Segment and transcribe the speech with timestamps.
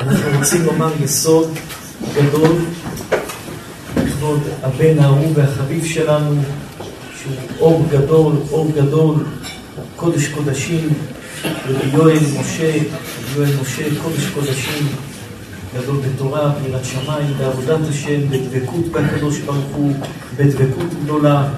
[0.00, 1.50] אנחנו רוצים לומר יסוד
[2.14, 2.56] גדול
[3.96, 6.42] לכבוד הבן האהוב והחביב שלנו,
[7.22, 9.14] שהוא אור גדול, אור גדול,
[9.96, 10.88] קודש קודשים,
[11.44, 14.86] רבי יואל משה, רבי יואל משה, קודש קודשים,
[15.74, 19.92] גדול בתורה, ביראת שמיים, בעבודת השם, בדבקות בקדוש ברוך הוא,
[20.36, 21.48] בדבקות גדולה,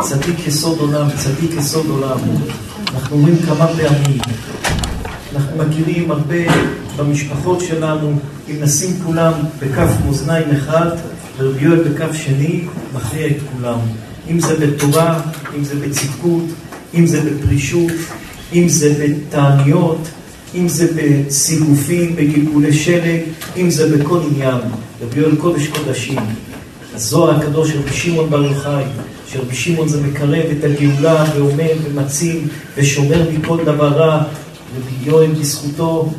[0.00, 2.18] צדיק יסוד עולם, צדיק יסוד עולם.
[2.94, 4.18] אנחנו אומרים כמה פעמים,
[5.34, 6.36] אנחנו מכירים הרבה
[6.96, 8.12] במשפחות שלנו,
[8.50, 10.86] אם נשים כולם בכף מאזניים אחד,
[11.38, 13.78] ורבי יואל בכף שני, מכריע את כולם.
[14.30, 15.20] אם זה בתורה,
[15.58, 16.44] אם זה בצדקות,
[16.94, 17.92] אם זה בפרישות,
[18.52, 20.08] אם זה בתעניות,
[20.54, 23.20] אם זה בסיגופים, בגלגולי שלג,
[23.56, 24.58] אם זה בכל עניין.
[25.02, 26.18] רבי יואל קודש קודשים.
[26.94, 28.84] הזוהר הקדוש רבי שמעון בר יוחאי,
[29.28, 32.40] שרבי שמעון זה מקרב את הגאולה ועומד ומציל
[32.76, 34.22] ושומר מכל דבר רע.
[34.76, 36.12] רבי יואל בזכותו,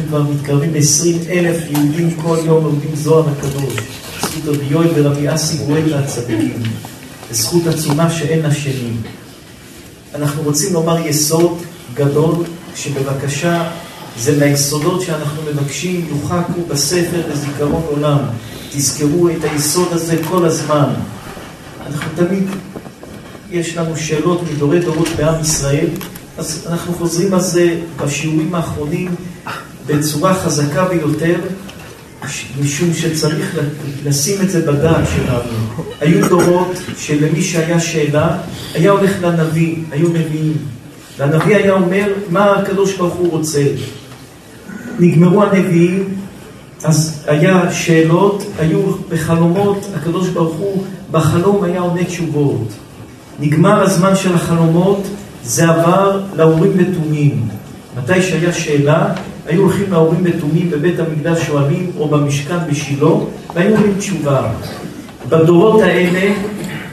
[0.00, 3.74] אנחנו כבר מתקרבים ל-20 אלף יהודים כל יום לומדים זוהר הקדוש.
[4.18, 6.62] בזכות רבי יואל ורבי אסי גואל הצדיקים.
[7.30, 8.92] זכות עצומה שאין לה שני.
[10.14, 11.58] אנחנו רוצים לומר יסוד
[11.94, 12.34] גדול,
[12.76, 13.70] שבבקשה
[14.18, 18.18] זה מהיסודות שאנחנו מבקשים יוחקו בספר לזיכרון עולם.
[18.72, 20.88] תזכרו את היסוד הזה כל הזמן.
[21.86, 22.44] אנחנו תמיד,
[23.50, 25.86] יש לנו שאלות מדורי דורות בעם ישראל,
[26.38, 29.14] אז אנחנו חוזרים על זה בשיעורים האחרונים
[29.92, 31.34] בצורה חזקה ביותר,
[32.60, 33.58] משום שצריך
[34.04, 35.84] לשים את זה בדעת שלנו.
[36.00, 38.36] היו דורות שלמי שהיה שאלה,
[38.74, 40.56] היה הולך לנביא, היו נביאים.
[41.18, 43.62] והנביא היה אומר מה הקדוש ברוך הוא רוצה.
[44.98, 46.08] נגמרו הנביאים,
[46.84, 52.68] אז היה שאלות, היו בחלומות, הקדוש ברוך הוא בחלום היה עונה תשובות.
[53.40, 55.02] נגמר הזמן של החלומות,
[55.44, 57.48] זה עבר לאורים ותומים.
[57.98, 59.14] מתי שהיה שאלה,
[59.50, 63.06] היו הולכים לאורים ותומים בבית המקדש שואלים, או במשכן בשילה,
[63.54, 64.52] והיו עונים תשובה.
[65.28, 66.34] בדורות האלה,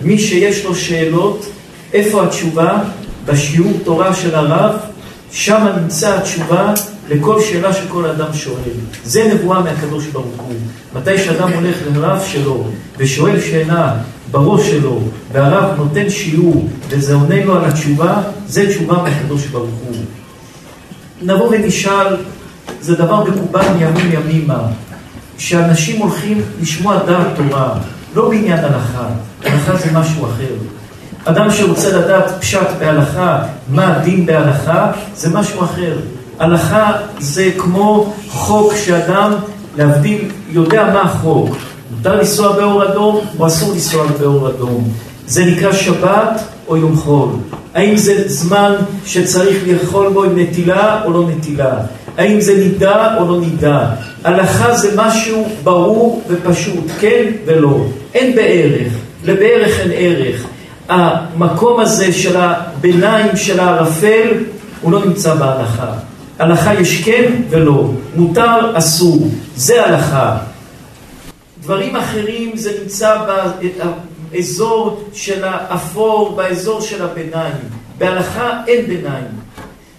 [0.01, 1.45] מי שיש לו שאלות,
[1.93, 2.79] איפה התשובה?
[3.25, 4.71] בשיעור תורה של הרב,
[5.31, 6.73] שם נמצא התשובה
[7.09, 8.77] לכל שאלה שכל אדם שואל.
[9.03, 10.55] זה נבואה מהקדוש ברוך הוא.
[10.95, 12.67] מתי שאדם הולך לרב שלו
[12.97, 13.95] ושואל שאלה
[14.31, 14.99] בראש שלו,
[15.31, 19.95] והרב נותן שיעור וזה עונה לו על התשובה, זה תשובה מהקדוש ברוך הוא.
[21.21, 22.15] נבוא ונשאל,
[22.81, 24.59] זה דבר מקובל מימים ימימה,
[25.37, 27.73] שאנשים הולכים לשמוע דעת תורה,
[28.15, 29.07] לא בעניין הלכה,
[29.45, 30.53] הלכה זה משהו אחר.
[31.25, 35.97] אדם שרוצה לדעת פשט בהלכה, מה הדין בהלכה, זה משהו אחר.
[36.39, 39.33] הלכה זה כמו חוק שאדם,
[39.77, 41.55] להבדיל, יודע מה החוק.
[41.91, 44.89] מותר לנסוע באור אדום או אסור לנסוע באור אדום.
[45.27, 47.29] זה נקרא שבת או יום חול.
[47.73, 48.73] האם זה זמן
[49.05, 51.73] שצריך לאכול בו עם נטילה או לא נטילה?
[52.17, 53.89] האם זה נידה או לא נידה?
[54.23, 57.85] הלכה זה משהו ברור ופשוט, כן ולא.
[58.13, 60.43] אין בערך, לבערך אין ערך.
[60.89, 64.27] המקום הזה של הביניים, של הערפל,
[64.81, 65.93] הוא לא נמצא בהלכה.
[66.39, 70.37] הלכה יש כן ולא, מותר, אסור, זה הלכה.
[71.61, 73.17] דברים אחרים זה נמצא
[74.31, 77.55] באזור של האפור, באזור של הביניים.
[77.97, 79.46] בהלכה אין ביניים.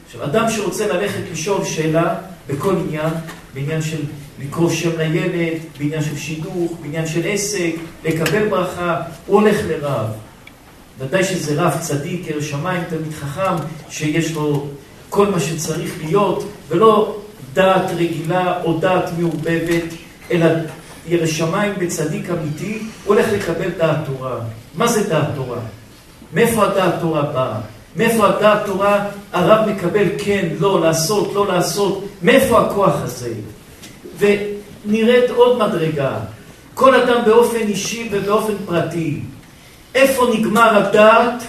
[0.09, 2.15] עכשיו, אדם שרוצה ללכת לשאול שאלה
[2.47, 3.11] בכל עניין,
[3.55, 4.03] בעניין של
[4.41, 7.75] לקרוא שם לילד, בעניין של שידוך, בעניין של עסק,
[8.05, 10.07] לקבל ברכה, הוא הולך לרב.
[10.99, 14.67] ודאי שזה רב צדיק, ער שמיים, תלמיד חכם, שיש לו
[15.09, 17.21] כל מה שצריך להיות, ולא
[17.53, 19.95] דעת רגילה או דעת מעובבת,
[20.31, 20.47] אלא
[21.07, 24.37] ירא שמיים בצדיק אמיתי, הולך לקבל דעת תורה.
[24.75, 25.59] מה זה דעת תורה?
[26.33, 27.61] מאיפה הדעת תורה באה?
[27.97, 32.05] מאיפה הדעת תורה הרב מקבל כן, לא, לעשות, לא לעשות?
[32.23, 33.31] מאיפה הכוח הזה?
[34.19, 36.17] ונראית עוד מדרגה.
[36.75, 39.21] כל אדם באופן אישי ובאופן פרטי.
[39.95, 41.43] איפה נגמר הדעת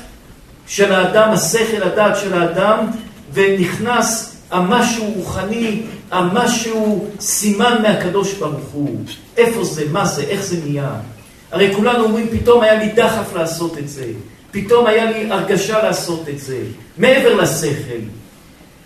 [0.68, 2.86] של האדם, השכל הדעת של האדם,
[3.34, 9.04] ונכנס המשהו רוחני, המשהו סימן מהקדוש ברוך הוא.
[9.38, 10.92] איפה זה, מה זה, איך זה נהיה.
[11.52, 14.06] הרי כולנו אומרים, פתאום היה לי דחף לעשות את זה.
[14.52, 16.58] פתאום היה לי הרגשה לעשות את זה.
[16.98, 18.00] מעבר לשכל.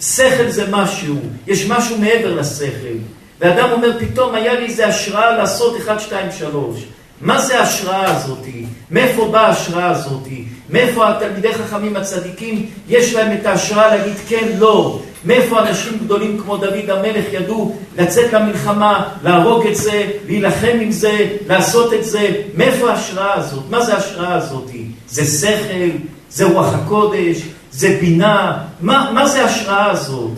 [0.01, 1.15] שכל זה משהו,
[1.47, 2.97] יש משהו מעבר לשכל.
[3.39, 6.85] ואדם אומר, פתאום היה לי איזה השראה לעשות 1, 2, 3.
[7.21, 8.65] מה זה ההשראה הזאתי?
[8.91, 10.43] מאיפה באה ההשראה הזאתי?
[10.69, 15.01] מאיפה התלמידי חכמים הצדיקים יש להם את ההשראה להגיד כן, לא?
[15.25, 21.27] מאיפה אנשים גדולים כמו דוד המלך ידעו לצאת למלחמה, להרוג את זה, להילחם עם זה,
[21.47, 22.31] לעשות את זה?
[22.55, 23.63] מאיפה ההשראה הזאת?
[23.69, 24.85] מה זה ההשראה הזאתי?
[25.09, 25.97] זה שכל?
[26.29, 27.41] זה רוח הקודש?
[27.71, 28.57] זה בינה?
[28.81, 30.31] מה, מה זה ההשראה הזאת?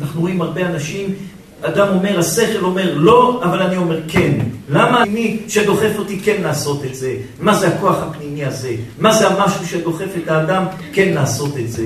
[0.00, 1.14] אנחנו רואים הרבה אנשים
[1.62, 4.32] אדם אומר, השכל אומר לא, אבל אני אומר כן.
[4.68, 7.14] למה אני שדוחף אותי כן לעשות את זה?
[7.40, 8.74] מה זה הכוח הפנימי הזה?
[8.98, 11.84] מה זה המשהו שדוחף את האדם כן לעשות את זה?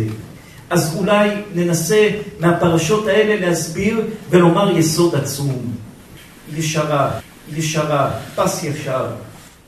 [0.70, 2.08] אז אולי ננסה
[2.40, 4.00] מהפרשות האלה להסביר
[4.30, 5.72] ולומר יסוד עצום.
[6.54, 7.10] ישרה,
[7.52, 9.06] ישרה, פס ישר.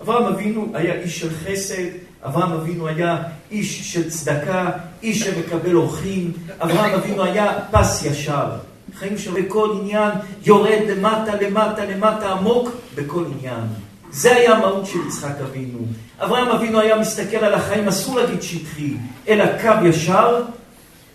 [0.02, 1.82] אברהם אבינו היה איש של חסד,
[2.24, 3.16] אברהם אבינו היה
[3.50, 4.70] איש של צדקה,
[5.02, 6.32] איש שמקבל אורחים,
[6.62, 8.46] אברהם אבינו היה פס ישר.
[8.94, 10.10] חיים שלו בכל עניין
[10.44, 13.64] יורד למטה, למטה, למטה, עמוק בכל עניין.
[14.10, 15.78] זה היה המהות של יצחק אבינו.
[16.20, 18.94] אברהם אבינו היה מסתכל על החיים, אסור להגיד שטחי,
[19.28, 20.42] אלא קו ישר.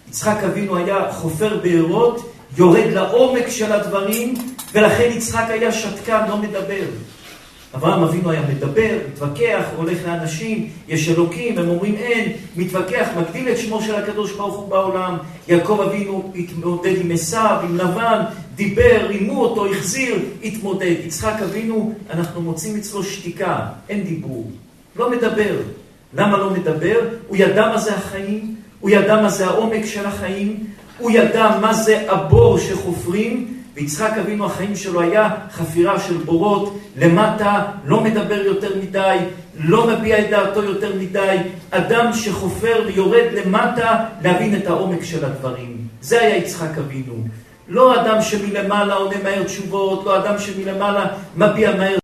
[0.09, 4.33] יצחק אבינו היה חופר בארות, יורד לעומק של הדברים,
[4.73, 6.83] ולכן יצחק היה שתקן, לא מדבר.
[7.75, 13.57] אברהם אבינו היה מדבר, מתווכח, הולך לאנשים, יש אלוקים, הם אומרים אין, מתווכח, מגדיל את
[13.57, 15.17] שמו של הקדוש ברוך הוא בעולם.
[15.47, 18.23] יעקב אבינו התמודד עם עשיו, עם לבן,
[18.55, 20.95] דיבר, רימו אותו, החזיר, התמודד.
[21.05, 23.59] יצחק אבינו, אנחנו מוצאים אצלו שתיקה,
[23.89, 24.51] אין דיבור,
[24.95, 25.57] לא מדבר.
[26.13, 26.99] למה לא מדבר?
[27.27, 28.54] הוא ידע מה זה החיים,
[28.85, 30.63] הוא ידע מה זה העומק של החיים,
[30.97, 37.65] הוא ידע מה זה הבור שחופרים, ויצחק אבינו החיים שלו היה חפירה של בורות, למטה,
[37.85, 39.17] לא מדבר יותר מדי,
[39.57, 41.37] לא מביע את דעתו יותר מדי,
[41.71, 45.77] אדם שחופר ויורד למטה להבין את העומק של הדברים.
[46.01, 47.13] זה היה יצחק אבינו.
[47.67, 51.97] לא אדם שמלמעלה עונה מהר תשובות, לא אדם שמלמעלה מביע מהר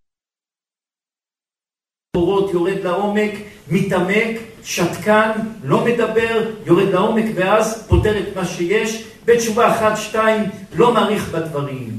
[2.16, 3.32] בורות, יורד לעומק,
[3.70, 5.30] מתעמק, שתקן,
[5.64, 9.04] לא מדבר, יורד לעומק ואז פותר את מה שיש.
[9.24, 10.42] בתשובה אחת, שתיים,
[10.74, 11.98] לא מעריך בדברים.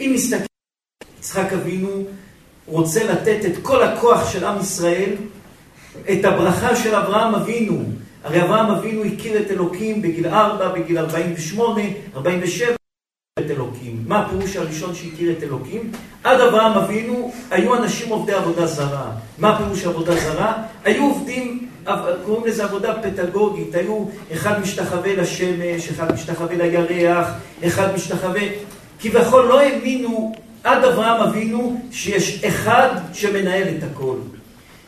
[0.00, 0.44] אם מסתכל,
[1.18, 2.04] יצחק אבינו
[2.66, 5.10] רוצה לתת את כל הכוח של עם ישראל,
[6.12, 7.84] את הברכה של אברהם אבינו.
[8.24, 11.82] הרי אברהם אבינו הכיר את אלוקים בגיל 4, בגיל 48,
[12.14, 12.76] 47,
[13.38, 14.04] את אלוקים.
[14.06, 15.92] מה הפירוש הראשון שהכיר את אלוקים?
[16.24, 19.10] עד אברהם אבינו היו אנשים עובדי עבודה זרה.
[19.38, 20.62] מה הפירוש עבודה זרה?
[20.84, 21.68] היו עובדים
[22.24, 27.28] קוראים לזה עבודה פדגוגית, היו אחד משתחווה לשמש, אחד משתחווה לירח,
[27.66, 28.42] אחד משתחווה...
[29.00, 30.32] כביכול לא האמינו
[30.64, 34.16] עד אברהם אבינו שיש אחד שמנהל את הכל.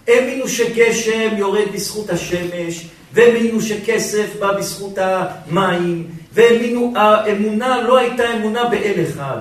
[0.09, 2.87] האמינו שגשם יורד בזכות השמש,
[3.17, 9.39] והאמינו שכסף בא בזכות המים, והאמינו, האמונה לא הייתה אמונה באל אחד.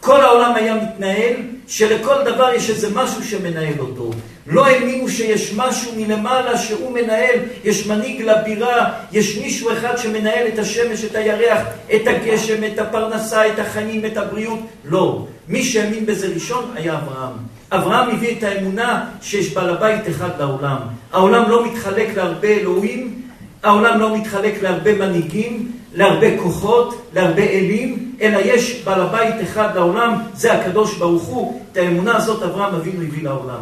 [0.00, 1.34] כל העולם היה מתנהל,
[1.66, 4.10] שלכל דבר יש איזה משהו שמנהל אותו.
[4.46, 10.58] לא האמינו שיש משהו מלמעלה שהוא מנהל, יש מנהיג לבירה, יש מישהו אחד שמנהל את
[10.58, 11.60] השמש, את הירח,
[11.94, 14.60] את הגשם, את הפרנסה, את החיים, את הבריאות.
[14.84, 15.26] לא.
[15.48, 17.55] מי שהאמין בזה ראשון היה אברהם.
[17.72, 20.76] אברהם הביא את האמונה שיש בעל הבית אחד לעולם.
[21.12, 23.22] העולם לא מתחלק להרבה אלוהים,
[23.62, 30.22] העולם לא מתחלק להרבה מנהיגים, להרבה כוחות, להרבה אלים, אלא יש בעל הבית אחד לעולם,
[30.34, 31.62] זה הקדוש ברוך הוא.
[31.72, 33.60] את האמונה הזאת אברהם אבינו הביא לעולם.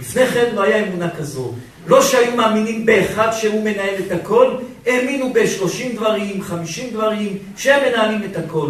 [0.00, 1.52] לפני כן לא היה אמונה כזו.
[1.86, 4.50] לא שהיו מאמינים באחד שהוא מנהל את הכל,
[4.86, 8.68] האמינו בשלושים דברים, חמישים דברים, שהם מנהלים את הכל.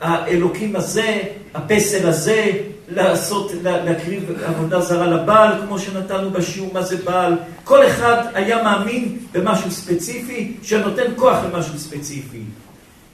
[0.00, 1.18] האלוקים הזה,
[1.54, 2.50] הפסל הזה,
[2.90, 7.34] לעשות, להקריב עבודה זרה לבעל, כמו שנתנו בשיעור מה זה בעל.
[7.64, 12.42] כל אחד היה מאמין במשהו ספציפי, שנותן כוח למשהו ספציפי.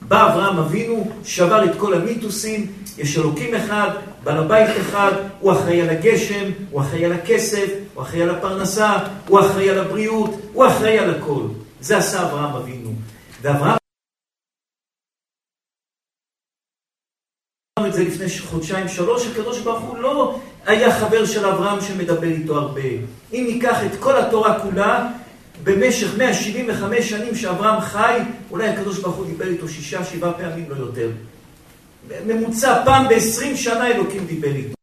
[0.08, 2.66] בא אברהם אבינו, שבר את כל המיתוסים,
[2.98, 3.90] יש אלוקים אחד,
[4.24, 8.96] בעל הבית אחד, הוא אחראי על הגשם, הוא אחראי על הכסף, הוא אחראי על הפרנסה,
[9.28, 11.43] הוא אחראי על הבריאות, הוא אחראי על הכל.
[11.81, 12.90] זה עשה אברהם אבינו.
[13.43, 13.83] ואברהם
[17.94, 22.58] את זה לפני חודשיים שלוש, הקדוש ברוך הוא לא היה חבר של אברהם שמדבר איתו
[22.58, 22.81] הרבה.
[23.32, 25.10] אם ניקח את כל התורה כולה,
[25.63, 28.19] במשך 175 שנים שאברהם חי,
[28.51, 31.10] אולי הקדוש ברוך הוא דיבר איתו שישה, שבעה פעמים, לא יותר.
[32.27, 34.74] ממוצע פעם ב-20 שנה אלוקים דיבר איתו.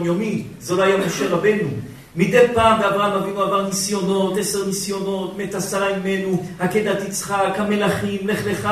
[0.00, 1.68] יומי, זה לא היה משה רבנו.
[2.16, 8.46] מדי פעם ואברהם אבינו עבר ניסיונות, עשר ניסיונות, מת עשרה ממנו, עקדת יצחק, המלכים, לך
[8.46, 8.68] לך.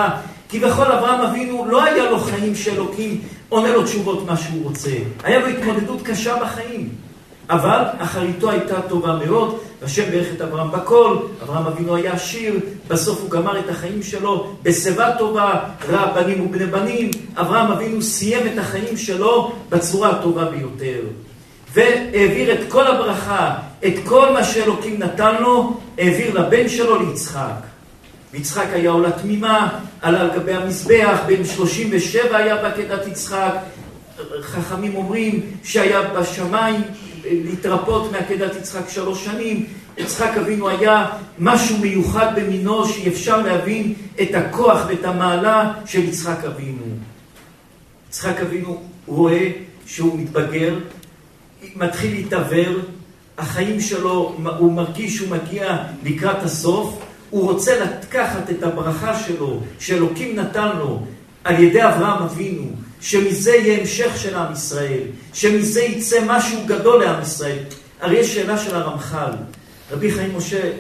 [0.53, 4.91] כביכול אברהם אבינו לא היה לו חיים שאלוקים עונה לו תשובות מה שהוא רוצה.
[5.25, 6.89] היה לו התמודדות קשה בחיים.
[7.51, 13.21] אבל אחריתו הייתה טובה מאוד, והשם ברך את אברהם בכל, אברהם אבינו היה עשיר, בסוף
[13.21, 18.59] הוא גמר את החיים שלו בשיבה טובה, רע בנים ובני בנים, אברהם אבינו סיים את
[18.59, 21.01] החיים שלו בצורה הטובה ביותר.
[21.75, 23.55] והעביר את כל הברכה,
[23.87, 27.72] את כל מה שאלוקים נתן לו, העביר לבן שלו ליצחק.
[28.33, 33.55] ויצחק היה עולה תמימה, עלה על גבי המזבח, בן 37 היה בעקדת יצחק,
[34.43, 36.81] חכמים אומרים שהיה בשמיים
[37.25, 39.67] להתרפות מעקדת יצחק שלוש שנים,
[39.99, 41.07] יצחק אבינו היה
[41.39, 46.83] משהו מיוחד במינו שאי אפשר להבין את הכוח ואת המעלה של יצחק אבינו.
[48.09, 49.51] יצחק אבינו רואה
[49.87, 50.75] שהוא מתבגר,
[51.77, 52.79] מתחיל להתעוור,
[53.39, 56.99] החיים שלו, הוא מרגיש שהוא מגיע לקראת הסוף,
[57.33, 61.03] הוא רוצה לקחת את הברכה שלו, שאלוקים נתן לו,
[61.45, 62.71] על ידי אברהם אבינו,
[63.01, 65.01] שמזה יהיה המשך של עם ישראל,
[65.33, 67.59] שמזה יצא משהו גדול לעם ישראל.
[68.01, 69.33] הרי יש שאלה של הרמח"ל,
[69.91, 70.73] רבי חיים משה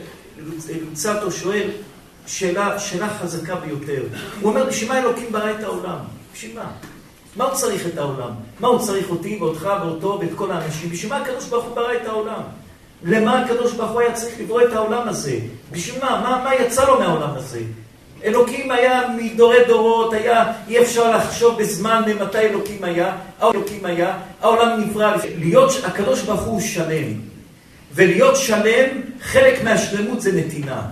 [0.90, 1.70] לוצטו שואל
[2.26, 4.02] שאלה, שאלה חזקה ביותר.
[4.40, 5.98] הוא אומר, בשביל מה אלוקים ברא את העולם?
[6.34, 6.70] בשביל מה?
[7.36, 8.30] מה הוא צריך את העולם?
[8.60, 10.90] מה הוא צריך אותי ואותך ואותו ואת כל האנשים?
[10.90, 12.42] בשביל מה הקדוש ברוך הוא ברא את העולם?
[13.04, 15.38] למה הקדוש ברוך הוא היה צריך לברוא את העולם הזה?
[15.72, 16.20] בשביל מה?
[16.20, 17.60] מה, מה יצא לו מהעולם הזה?
[18.24, 24.80] אלוקים היה מדורי דורות, היה, אי אפשר לחשוב בזמן מתי אלוקים היה, אלוקים היה, העולם
[24.80, 27.12] נברא, להיות, הקדוש ברוך הוא שלם.
[27.94, 28.88] ולהיות שלם,
[29.20, 30.82] חלק מהשלמות זה נתינה.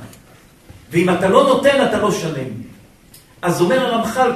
[0.90, 2.48] ואם אתה לא נותן, אתה לא שלם.
[3.42, 4.30] אז אומר הרמח"ל,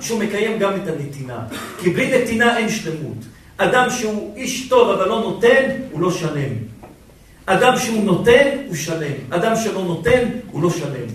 [0.00, 1.38] שהוא מקיים גם את הנתינה.
[1.78, 3.16] כי בלי נתינה אין שלמות.
[3.56, 6.52] אדם שהוא איש טוב אבל לא נותן, הוא לא שלם.
[7.46, 9.12] אדם שהוא נותן, הוא שלם.
[9.30, 11.06] אדם שלא נותן, הוא לא שלם.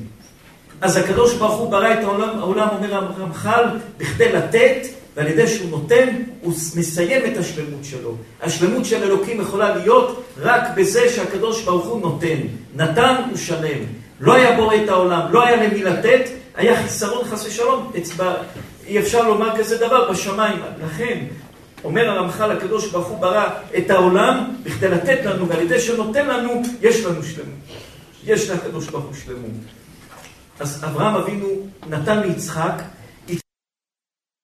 [0.82, 3.64] אז הקדוש ברוך הוא ברא את העולם, העולם אומר הרמח"ל,
[3.98, 6.08] בכדי לתת, ועל ידי שהוא נותן,
[6.42, 8.16] הוא מסיים את השלמות שלו.
[8.42, 12.38] השלמות של אלוקים יכולה להיות רק בזה שהקדוש ברוך הוא נותן.
[12.76, 13.80] נתן, הוא שלם.
[14.20, 18.36] לא היה בורא את העולם, לא היה למי לתת, היה חיסרון חס ושלום, אצבע,
[18.88, 20.60] אי אפשר לומר כזה דבר בשמיים.
[20.86, 21.26] לכן,
[21.84, 26.62] אומר הרמח"ל, הקדוש ברוך הוא ברא את העולם בכדי לתת לנו, ועל ידי שנותן לנו,
[26.82, 27.60] יש לנו שלמות.
[28.24, 29.52] יש לקדוש ברוך הוא שלמות.
[30.60, 31.48] אז אברהם אבינו
[31.90, 32.82] נתן ליצחק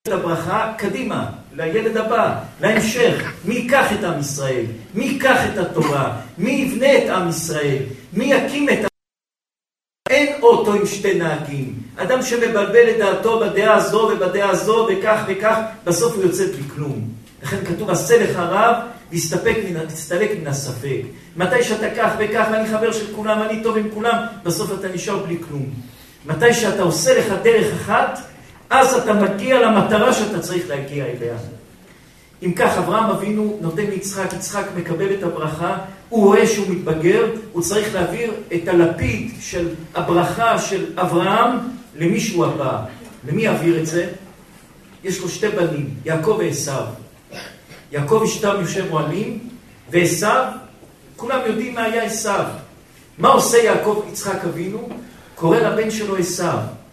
[0.07, 3.33] את הברכה קדימה, לילד הבא, להמשך.
[3.45, 4.65] מי ייקח את עם ישראל?
[4.93, 6.21] מי ייקח את התורה?
[6.37, 7.83] מי יבנה את עם ישראל?
[8.13, 8.85] מי יקים את
[10.15, 11.73] אין אוטו עם שתי נהגים.
[11.95, 17.09] אדם שמבלבל את דעתו בדעה הזו ובדעה הזו וכך וכך, בסוף הוא יוצא בלי כלום.
[17.43, 18.75] לכן כתוב, עשה לך רב
[19.11, 21.01] תסתלק מן הספק.
[21.37, 25.17] מתי שאתה כך וכך, ואני חבר של כולם, אני טוב עם כולם, בסוף אתה נשאר
[25.17, 25.65] בלי כלום.
[26.25, 28.19] מתי שאתה עושה לך דרך אחת,
[28.69, 31.35] אז אתה מגיע למטרה שאתה צריך להגיע אליה.
[32.43, 35.77] אם כך, אברהם אבינו נותן ליצחק, יצחק מקבל את הברכה,
[36.09, 41.57] הוא רואה שהוא מתבגר, הוא צריך להעביר את הלפיד של הברכה של אברהם
[41.95, 42.85] למישהו הבא.
[43.27, 44.09] למי יעביר את זה?
[45.03, 46.71] יש לו שתי בנים, יעקב ועשו.
[47.91, 49.39] יעקב אשתם יושב אוהלים,
[49.91, 50.27] ועשו,
[51.15, 52.29] כולם יודעים מה היה עשו.
[53.17, 54.89] מה עושה יעקב יצחק אבינו?
[55.35, 56.43] קורא לבן שלו עשו,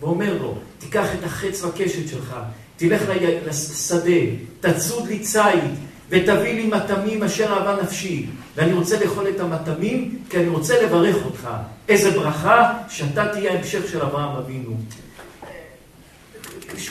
[0.01, 2.37] ואומר לו, תיקח את החץ והקשת שלך,
[2.77, 3.03] תלך
[3.47, 4.21] לשדה,
[4.61, 5.75] תצוד לי ציד,
[6.13, 8.27] ותביא לי מטעמים אשר אהבה נפשי.
[8.57, 11.49] ואני רוצה לאכול את המטעמים, כי אני רוצה לברך אותך.
[11.89, 14.71] איזה ברכה, שאתה תהיה ההמשך של אברהם אבינו.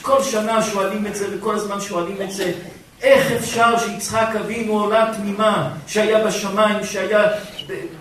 [0.02, 2.52] כל שנה שואלים את זה, וכל הזמן שואלים את זה.
[3.02, 7.28] איך אפשר שיצחק אבינו עולה תמימה, שהיה בשמיים, שהיה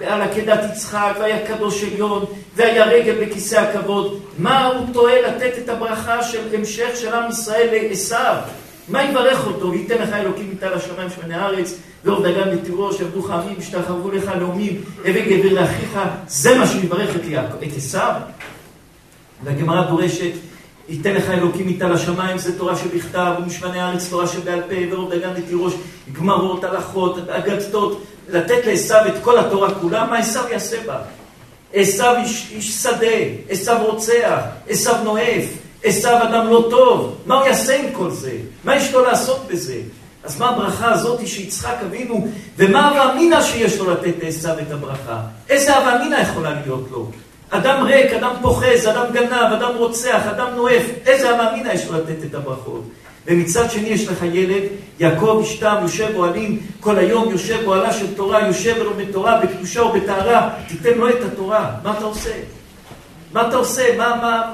[0.07, 2.25] על עקדת יצחק, והיה קדוש עליון,
[2.57, 7.69] והיה רגל בכיסא הכבוד, מה הוא טועה לתת את הברכה של המשך של עם ישראל
[7.89, 8.17] לעשו?
[8.91, 9.71] מה יברך אותו?
[9.71, 14.81] וייתן לך אלוקים איתה לשמיים שמני הארץ, ועוד דגן לתיאור, שעבדוך עמים, השתחרבו לך לאומים,
[15.05, 17.99] הבא גבר לאחיך, זה מה שהוא יברך את עשו?
[19.45, 20.33] והגמרא דורשת
[20.89, 25.35] ייתן לך אלוקים איתה לשמיים, זה תורה שבכתב, ומשמני הארץ תורה שבעל פה, ועוד דגן
[25.35, 25.75] לתירוש,
[26.13, 30.99] גמרות, הלכות, אגדתות, לתת לעשו את כל התורה כולה, מה עשו יעשה בה?
[31.75, 33.07] עשו איש, איש שדה,
[33.49, 35.45] עשו רוצח, עשו נואף,
[35.85, 38.33] עשו אדם לא טוב, מה הוא יעשה עם כל זה?
[38.65, 39.77] מה יש לו לעשות בזה?
[40.25, 45.21] אז מה הברכה הזאת שיצחק אבינו, ומה הווה אמינא שיש לו לתת לעשו את הברכה?
[45.49, 47.11] איזה הווה אמינא יכולה להיות לו?
[47.51, 51.99] אדם ריק, אדם פוחז, אדם גנב, אדם רוצח, אדם נואף, איזה הווה אמינא יש לו
[51.99, 52.83] לתת את הברכות?
[53.27, 54.63] ומצד שני יש לך ילד,
[55.01, 60.51] יעקב אשתם, יושב אוהלים, כל היום יושב אוהלה של תורה, יושב ולומד תורה בקדושה ובטהרה,
[60.69, 62.31] תיתן לו את התורה, מה אתה עושה?
[63.33, 63.97] מה אתה עושה?
[63.97, 64.53] מה, מה,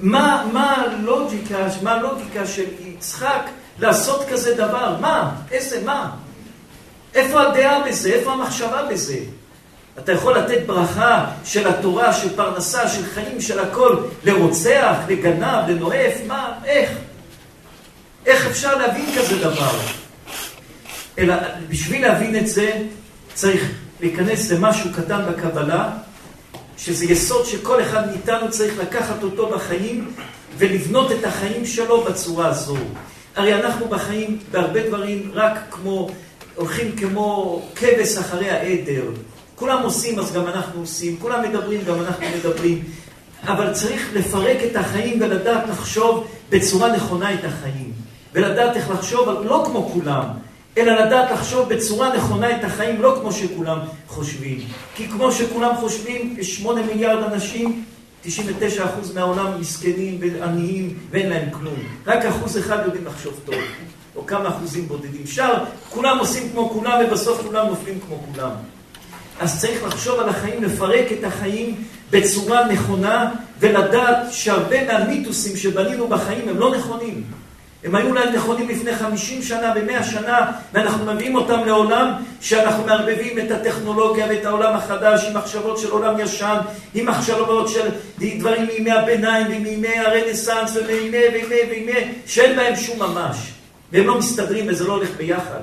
[0.00, 3.42] מה, מה הלוגיקה, מה הלוגיקה של יצחק
[3.78, 4.96] לעשות כזה דבר?
[5.00, 5.30] מה?
[5.50, 6.10] איזה מה?
[7.14, 8.12] איפה הדעה בזה?
[8.12, 9.18] איפה המחשבה בזה?
[9.98, 16.14] אתה יכול לתת ברכה של התורה, של פרנסה, של חיים, של הכל, לרוצח, לגנב, לנואף,
[16.26, 16.52] מה?
[16.64, 16.90] איך?
[18.26, 19.78] איך אפשר להבין כזה דבר?
[21.18, 21.34] אלא
[21.68, 22.72] בשביל להבין את זה,
[23.34, 25.90] צריך להיכנס למשהו קטן בקבלה,
[26.76, 30.12] שזה יסוד שכל אחד מאיתנו צריך לקחת אותו בחיים
[30.58, 32.76] ולבנות את החיים שלו בצורה הזו.
[33.36, 36.10] הרי אנחנו בחיים בהרבה דברים רק כמו
[36.54, 39.04] הולכים כמו כבש אחרי העדר.
[39.56, 41.16] כולם עושים, אז גם אנחנו עושים.
[41.20, 42.84] כולם מדברים, גם אנחנו מדברים.
[43.46, 47.92] אבל צריך לפרק את החיים ולדעת לחשוב בצורה נכונה את החיים.
[48.32, 50.24] ולדעת איך לחשוב, לא כמו כולם,
[50.78, 53.78] אלא לדעת לחשוב בצורה נכונה את החיים, לא כמו שכולם
[54.08, 54.58] חושבים.
[54.94, 57.84] כי כמו שכולם חושבים, שמונה מיליארד אנשים,
[58.24, 58.28] 99%
[59.14, 61.74] מהעולם מסכנים ועניים ואין להם כלום.
[62.06, 63.54] רק אחוז אחד יודעים לחשוב טוב,
[64.16, 65.26] או כמה אחוזים בודדים.
[65.26, 68.50] שאר, כולם עושים כמו כולם ובסוף כולם נופלים כמו כולם.
[69.40, 76.48] אז צריך לחשוב על החיים, לפרק את החיים בצורה נכונה, ולדעת שהרבה מהמיתוסים שבנינו בחיים
[76.48, 77.24] הם לא נכונים.
[77.84, 83.38] הם היו להם נכונים לפני 50 שנה ו-100 שנה, ואנחנו מביאים אותם לעולם שאנחנו מערבבים
[83.38, 86.56] את הטכנולוגיה ואת העולם החדש עם מחשבות של עולם ישן,
[86.94, 87.88] עם מחשבות של
[88.18, 93.36] דברים מימי הביניים ומימי הרנסאנס ומימי וימי וימי, שאין בהם שום ממש.
[93.92, 95.60] והם לא מסתדרים וזה לא הולך ביחד.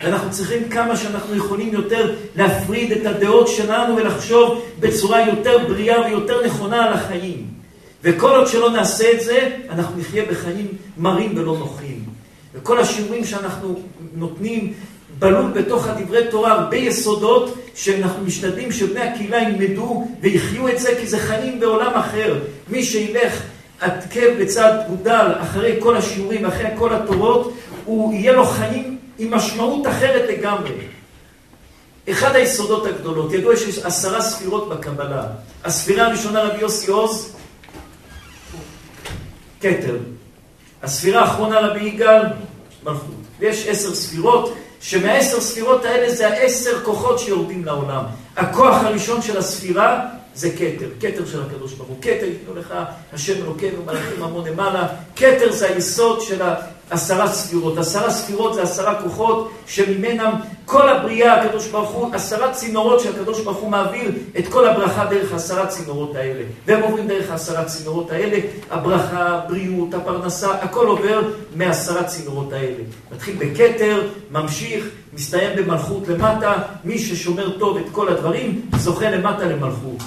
[0.00, 6.46] ואנחנו צריכים כמה שאנחנו יכולים יותר להפריד את הדעות שלנו ולחשוב בצורה יותר בריאה ויותר
[6.46, 7.59] נכונה על החיים.
[8.04, 12.04] וכל עוד שלא נעשה את זה, אנחנו נחיה בחיים מרים ולא נוחים.
[12.54, 13.80] וכל השיעורים שאנחנו
[14.14, 14.72] נותנים
[15.18, 21.06] בלול בתוך הדברי תורה הרבה יסודות שאנחנו משתדלים שבני הקהילה ילמדו ויחיו את זה כי
[21.06, 22.38] זה חיים בעולם אחר.
[22.68, 23.42] מי שילך
[23.80, 27.52] עקב בצד גודל אחרי כל השיעורים, אחרי כל התורות,
[27.84, 30.72] הוא יהיה לו חיים עם משמעות אחרת לגמרי.
[32.10, 35.26] אחד היסודות הגדולות, ידוע שיש עשרה ספירות בקבלה.
[35.64, 37.32] הספירה הראשונה רבי יוסי עוז,
[39.60, 39.96] כתר.
[40.82, 42.22] הספירה האחרונה רבי יגאל,
[42.84, 43.14] מלכות.
[43.38, 48.04] ויש עשר ספירות, שמהעשר ספירות האלה זה העשר כוחות שיורדים לעולם.
[48.36, 51.96] הכוח הראשון של הספירה זה כתר, כתר של הקדוש ברוך הוא.
[52.02, 52.74] כתר ייתנו לך
[53.12, 54.88] השם אלוקינו מלאכים המון למעלה.
[55.16, 56.42] כתר זה היסוד של
[56.90, 57.78] עשרה ספירות.
[57.78, 60.32] עשרה ספירות זה עשרה כוחות שממנם
[60.64, 65.32] כל הבריאה, הקדוש ברוך הוא, עשרה צינורות שהקדוש ברוך הוא מעביר את כל הברכה דרך
[65.32, 66.44] העשרה צינורות האלה.
[66.66, 68.38] והם עוברים דרך העשרה צינורות האלה,
[68.70, 71.20] הברכה, הבריאות, הפרנסה, הכל עובר
[71.56, 72.82] מעשרה צינורות האלה.
[73.12, 76.52] מתחיל בכתר, ממשיך, מסתיים במלכות למטה,
[76.84, 80.02] מי ששומר טוב את כל הדברים, זוכה למטה למלכות.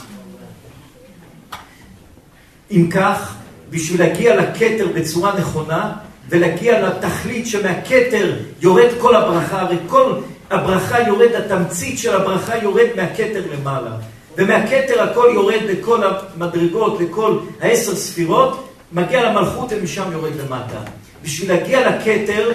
[2.72, 3.36] אם כך,
[3.70, 5.94] בשביל להגיע לכתר בצורה נכונה,
[6.30, 10.14] ולהגיע לתכלית שמהכתר יורד כל הברכה, הרי כל
[10.50, 13.92] הברכה יורד, התמצית של הברכה יורד מהכתר למעלה.
[14.38, 20.80] ומהכתר הכל יורד לכל המדרגות, לכל העשר ספירות, מגיע למלכות ומשם יורד למטה.
[21.24, 22.52] בשביל להגיע לכתר,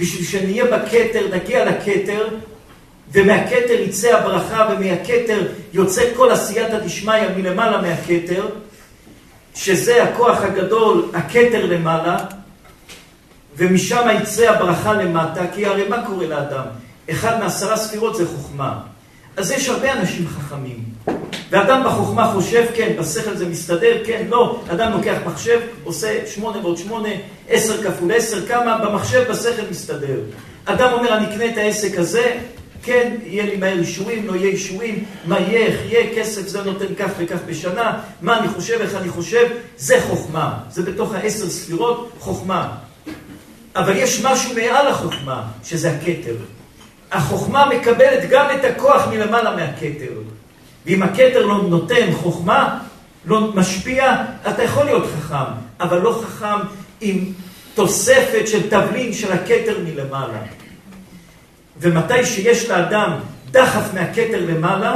[0.00, 2.28] בשביל שנהיה בכתר, נגיע לכתר,
[3.12, 8.48] ומהכתר יצא הברכה, ומהכתר יוצא כל עשייתא דשמיא מלמעלה מהכתר,
[9.54, 12.16] שזה הכוח הגדול, הכתר למעלה,
[13.56, 16.64] ומשם יצא הברכה למטה, כי הרי מה קורה לאדם?
[17.10, 18.80] אחד מעשרה ספירות זה חוכמה.
[19.36, 20.84] אז יש הרבה אנשים חכמים.
[21.50, 24.62] ואדם בחוכמה חושב, כן, בשכל זה מסתדר, כן, לא.
[24.70, 27.08] אדם לוקח מחשב, עושה שמונה ועוד שמונה,
[27.48, 30.20] עשר כפול עשר, כמה במחשב, בשכל מסתדר.
[30.64, 32.38] אדם אומר, אני אקנה את העסק הזה,
[32.82, 36.94] כן, יהיה לי מהר אישורים, לא יהיה אישורים, מה יהיה, איך יהיה, כסף זה נותן
[36.98, 40.58] כך וכך בשנה, מה אני חושב, איך אני חושב, זה חוכמה.
[40.70, 42.85] זה בתוך העשר ספירות, חוכמה.
[43.76, 46.36] אבל יש משהו מעל החוכמה, שזה הכתר.
[47.12, 50.12] החוכמה מקבלת גם את הכוח מלמעלה מהכתר.
[50.86, 52.78] ואם הכתר לא נותן חוכמה,
[53.26, 56.66] לא משפיע, אתה יכול להיות חכם, אבל לא חכם
[57.00, 57.24] עם
[57.74, 60.38] תוספת של תבלין של הכתר מלמעלה.
[61.80, 63.12] ומתי שיש לאדם
[63.50, 64.94] דחף מהכתר למעלה,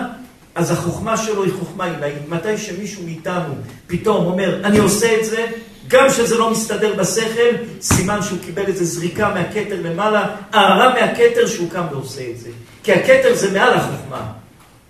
[0.54, 2.28] אז החוכמה שלו היא חוכמה עילאית.
[2.28, 3.54] מתי שמישהו מאיתנו
[3.86, 5.46] פתאום אומר, אני עושה את זה,
[5.90, 11.70] גם שזה לא מסתדר בשכל, סימן שהוא קיבל איזה זריקה מהכתר למעלה, הערה מהכתר שהוא
[11.70, 12.48] קם ועושה את זה.
[12.82, 14.32] כי הכתר זה מעל החוכמה.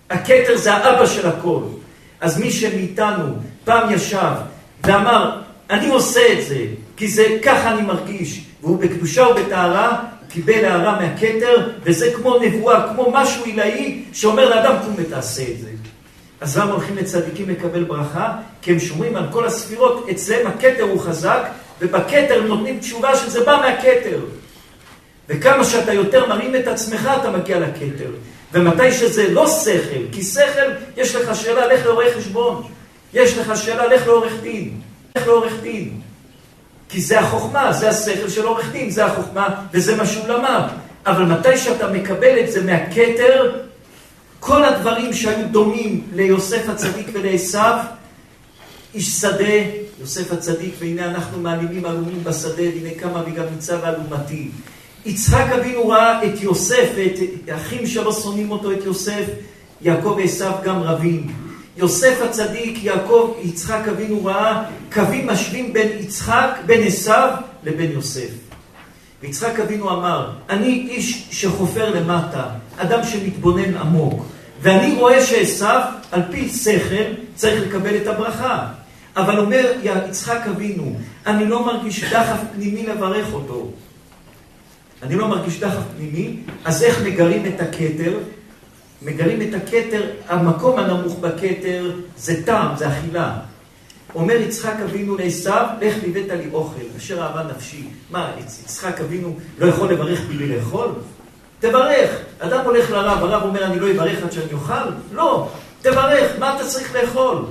[0.09, 1.59] הכתר זה האבא של הכל.
[2.21, 3.25] אז מי שמאיתנו
[3.63, 4.33] פעם ישב
[4.83, 6.65] ואמר, אני עושה את זה,
[6.97, 13.11] כי זה ככה אני מרגיש, והוא בקדושה ובטהרה, קיבל הערה מהכתר, וזה כמו נבואה, כמו
[13.13, 15.69] משהו עילאי, שאומר לאדם, קום ותעשה את זה.
[16.55, 18.33] למה הולכים לצדיקים לקבל ברכה?
[18.61, 21.41] כי הם שומרים על כל הספירות, אצלם הכתר הוא חזק,
[21.81, 24.19] ובכתר נותנים תשובה שזה בא מהכתר.
[25.29, 28.11] וכמה שאתה יותר מרים את עצמך, אתה מגיע לכתר.
[28.53, 32.63] ומתי שזה לא שכל, כי שכל, יש לך שאלה, לך לעורך חשבון.
[33.13, 34.81] יש לך שאלה, לך לעורך דין.
[35.17, 36.01] לך לעורך דין.
[36.89, 40.67] כי זה החוכמה, זה השכל של עורך דין, זה החוכמה, וזה מה שהוא למד.
[41.05, 43.61] אבל מתי שאתה מקבל את זה מהכתר,
[44.41, 47.59] כל הדברים שהיו דומים ליוסף הצדיק ולעשו,
[48.93, 49.53] איש שדה,
[49.99, 54.49] יוסף הצדיק, והנה אנחנו מעלימים עלומים בשדה, והנה כמה וגם ניצב אלומתי.
[55.05, 59.25] יצחק אבינו ראה את יוסף ואת האחים שלו שונאים אותו, את יוסף,
[59.81, 61.27] יעקב ועשיו גם רבים.
[61.77, 67.29] יוסף הצדיק, יעקב, יצחק אבינו ראה קווים משווים בין יצחק, בין עשיו
[67.63, 68.50] לבין יוסף.
[69.21, 72.43] ויצחק אבינו אמר, אני איש שחופר למטה,
[72.77, 74.25] אדם שמתבונן עמוק,
[74.61, 75.81] ואני רואה שעשיו,
[76.11, 77.03] על פי שכל,
[77.35, 78.67] צריך לקבל את הברכה.
[79.15, 83.71] אבל אומר יצחק אבינו, אני לא מרגיש דחף פנימי לברך אותו.
[85.03, 88.17] אני לא מרגיש דחף פנימי, אז איך מגרים את הכתר?
[89.01, 93.37] מגרים את הכתר, המקום הנמוך בכתר זה טעם, זה אכילה.
[94.15, 95.49] אומר יצחק אבינו לעשו,
[95.81, 97.83] לך ליבאת לי אוכל, אשר אהבה נפשי.
[98.09, 100.89] מה, יצחק אבינו לא יכול לברך בלי לאכול?
[101.59, 102.09] תברך.
[102.39, 104.89] אדם הולך לרב, הרב אומר, אני לא אברך עד שאני אוכל?
[105.11, 105.49] לא.
[105.81, 107.45] תברך, מה אתה צריך לאכול?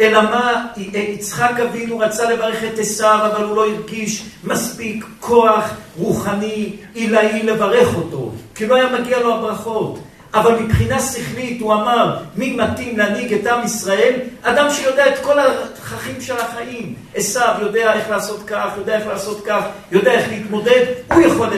[0.00, 6.76] אלא מה, יצחק אבינו רצה לברך את עשיו, אבל הוא לא הרגיש מספיק כוח רוחני,
[6.94, 9.98] עילאי לברך אותו, כי לא היה מגיע לו הברכות.
[10.34, 14.20] אבל מבחינה שכלית הוא אמר, מי מתאים להנהיג את עם ישראל?
[14.42, 16.94] אדם שיודע את כל התככים של החיים.
[17.14, 21.48] עשיו יודע איך לעשות כך, יודע איך לעשות כך, יודע איך להתמודד, הוא יכול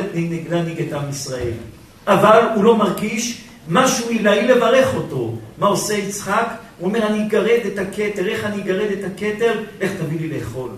[0.50, 1.52] להנהיג את עם ישראל.
[2.06, 5.34] אבל הוא לא מרגיש משהו עילאי לברך אותו.
[5.58, 6.48] מה עושה יצחק?
[6.78, 8.28] הוא אומר, אני אגרד את הכתר.
[8.28, 9.60] איך אני אגרד את הכתר?
[9.80, 10.70] איך תביא לי לאכול.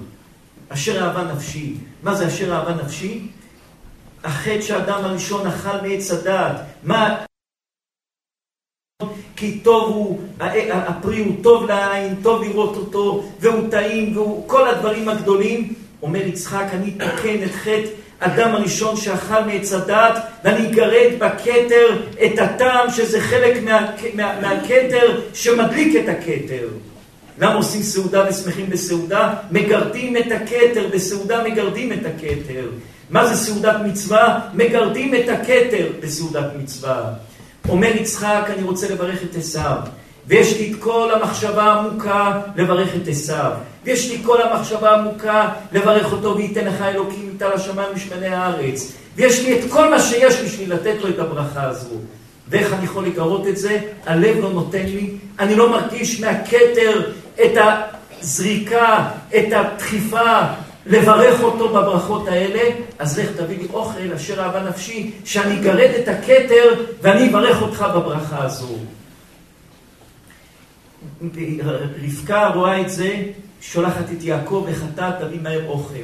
[0.69, 1.75] אשר אהבה נפשי.
[2.03, 3.27] מה זה אשר אהבה נפשי?
[4.25, 6.57] החטא שהאדם הראשון אכל מעץ הדעת.
[6.83, 7.28] מה...
[9.39, 10.19] כי טוב הוא,
[10.71, 15.73] הפרי הוא טוב לעין, טוב לראות אותו, והוא טעים, והוא כל הדברים הגדולים.
[16.03, 22.39] אומר יצחק, אני אתקן את חטא אדם הראשון שאכל מעץ הדת, ואני אגרד בכתר את
[22.39, 24.35] הטעם שזה חלק מה, מה,
[25.35, 26.69] שמדליק את הכתר.
[27.39, 29.35] למה עושים סעודה ושמחים בסעודה?
[29.51, 32.71] מגרדים את הכתר, בסעודה מגרדים את הכתר.
[33.11, 34.41] מה זה סעודת מצווה?
[34.55, 37.13] מגרדים את הכתר בסעודת מצווה.
[37.69, 39.77] אומר יצחק, אני רוצה לברך את עשיו.
[40.27, 43.53] ויש לי את כל המחשבה העמוקה לברך את עשיו.
[43.85, 48.93] ויש לי כל המחשבה העמוקה לברך אותו וייתן לך אלוקים מטל השמיים ושמני הארץ.
[49.17, 51.95] ויש לי את כל מה שיש בשביל לתת לו את הברכה הזו.
[52.49, 53.81] ואיך אני יכול לגרות את זה?
[54.07, 55.11] הלב לא נותן לי.
[55.39, 57.13] אני לא מרגיש מהכתר
[57.45, 57.59] את
[58.21, 60.41] הזריקה, את הדחיפה,
[60.87, 62.61] לברך אותו בברכות האלה,
[62.99, 67.87] אז לך תביא לי אוכל אשר אהבה נפשי, שאני אגרד את הכתר ואני אברך אותך
[67.95, 68.77] בברכה הזו.
[72.03, 73.23] רבקה רואה את זה,
[73.61, 75.95] שולחת את יעקב לחטאת, תביא מהר אוכל.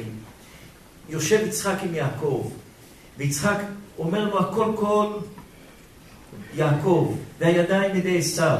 [1.09, 2.51] יושב יצחק עם יעקב,
[3.17, 3.57] ויצחק
[3.99, 5.07] אומר לו הכל כל
[6.55, 8.57] יעקב, והידיים ידי עשיו.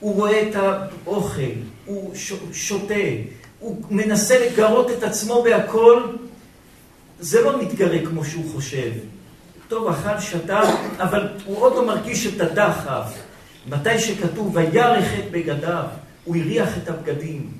[0.00, 1.42] הוא רואה את האוכל,
[1.86, 2.14] הוא
[2.52, 2.94] שותה,
[3.64, 6.02] הוא מנסה לגרות את עצמו בהכל,
[7.20, 8.90] זה לא מתגרה כמו שהוא חושב.
[9.68, 10.60] טוב, אכל, שתה,
[10.98, 13.12] אבל הוא עוד לא מרגיש את הדחף.
[13.68, 15.84] מתי שכתוב, וירך את בגדיו,
[16.24, 17.50] הוא הריח את הבגדים.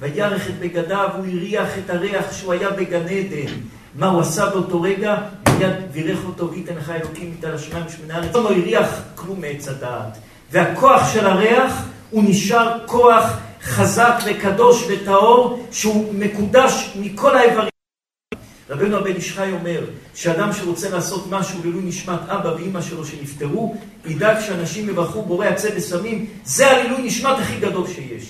[0.00, 3.52] וירך את בגדיו, הוא הריח את הריח שהוא היה בגן עדן.
[3.94, 5.16] מה הוא עשה באותו רגע?
[5.58, 8.34] מיד בירך אותו, וייתן לך אלוקים מטל השמיים ושמונה הארץ.
[8.34, 10.18] לא הריח כלום מעץ הדעת.
[10.50, 17.70] והכוח של הריח, הוא נשאר כוח חזק וקדוש וטהור, שהוא מקודש מכל האיברים.
[18.70, 23.76] רבנו הבן איש חי אומר שאדם שרוצה לעשות משהו לעילוי נשמת אבא ואימא שלו שנפטרו,
[24.06, 28.24] ידאג שאנשים יברכו בורא עצי וסמים, זה העילוי נשמת הכי גדול שיש.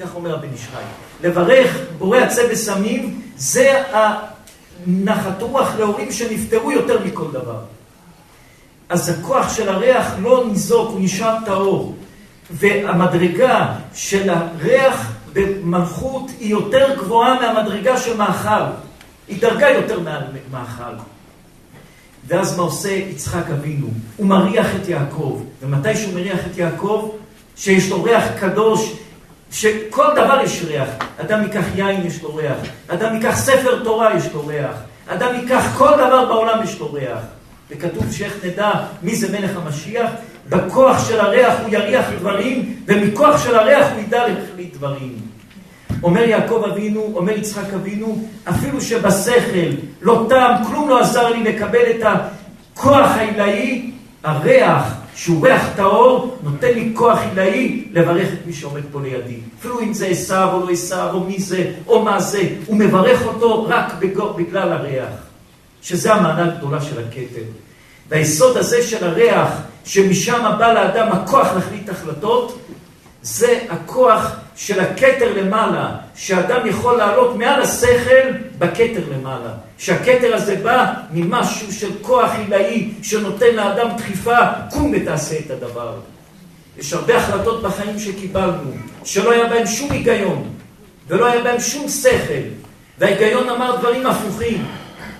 [0.00, 0.82] כך אומר הבן איש חי.
[1.28, 7.60] לברך בורא עצי וסמים, זה הנחת רוח להורים שנפטרו יותר מכל דבר.
[8.88, 11.96] אז הכוח של הריח לא ניזוק, הוא נשאר טהור.
[12.50, 18.64] והמדרגה של הריח במלכות היא יותר גבוהה מהמדרגה של מאכל.
[19.28, 20.94] היא דרגה יותר מהמאכל.
[22.26, 23.86] ואז מה עושה יצחק אבינו?
[24.16, 25.42] הוא מריח את יעקב.
[25.62, 27.10] ומתי שהוא מריח את יעקב?
[27.56, 28.92] שיש לו ריח קדוש,
[29.50, 30.88] שכל דבר יש ריח.
[31.20, 32.56] אדם ייקח יין, יש לו ריח.
[32.88, 34.76] אדם ייקח ספר תורה, יש לו ריח.
[35.06, 37.18] אדם ייקח כל דבר בעולם, יש לו ריח.
[37.70, 38.70] וכתוב שאיך נדע
[39.02, 40.10] מי זה מלך המשיח?
[40.48, 45.16] בכוח של הריח הוא יריח דברים, ומכוח של הריח הוא ידע להחליט דברים.
[46.02, 49.70] אומר יעקב אבינו, אומר יצחק אבינו, אפילו שבשכל
[50.02, 53.90] לא טעם, כלום לא עזר לי לקבל את הכוח העילאי,
[54.24, 59.36] הריח, שהוא ריח טהור, נותן לי כוח עילאי לברך את מי שעומד פה לידי.
[59.58, 63.26] אפילו אם זה עשיו או לא עשיו, או מי זה, או מה זה, הוא מברך
[63.26, 63.92] אותו רק
[64.36, 65.27] בגלל הריח.
[65.82, 67.42] שזה המענה הגדולה של הכתר.
[68.08, 69.48] והיסוד הזה של הריח,
[69.84, 72.58] שמשם בא לאדם הכוח להחליט החלטות,
[73.22, 79.50] זה הכוח של הכתר למעלה, שאדם יכול לעלות מעל השכל בכתר למעלה.
[79.78, 84.38] שהכתר הזה בא ממשהו של כוח עילאי שנותן לאדם דחיפה,
[84.70, 85.94] קום ותעשה את הדבר.
[86.78, 88.72] יש הרבה החלטות בחיים שקיבלנו,
[89.04, 90.48] שלא היה בהן שום היגיון,
[91.08, 92.48] ולא היה בהן שום שכל,
[92.98, 94.66] וההיגיון אמר דברים הפוכים,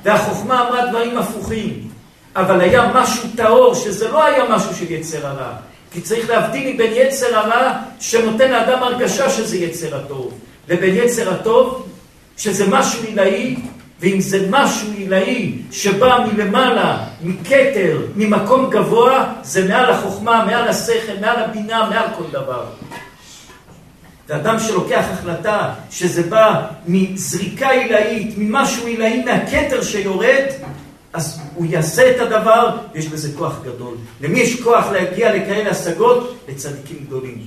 [0.05, 1.89] והחוכמה אמרה דברים הפוכים,
[2.37, 5.53] אבל היה משהו טהור, שזה לא היה משהו של יצר הרע.
[5.93, 10.33] כי צריך להבדיל מבין יצר הרע שנותן לאדם הרגשה שזה יצר הטוב,
[10.69, 11.89] לבין יצר הטוב
[12.37, 13.57] שזה משהו עילאי,
[14.01, 21.37] ואם זה משהו עילאי שבא מלמעלה, מכתר, ממקום גבוה, זה מעל החוכמה, מעל השכל, מעל
[21.37, 22.65] הבינה, מעל כל דבר.
[24.29, 30.45] ואדם שלוקח החלטה שזה בא מזריקה עילאית, ממשהו עילאי, מהכתר שיורד,
[31.13, 33.97] אז הוא יעשה את הדבר, ויש בזה כוח גדול.
[34.21, 36.37] למי יש כוח להגיע לכאלה השגות?
[36.49, 37.39] לצדיקים גדולים.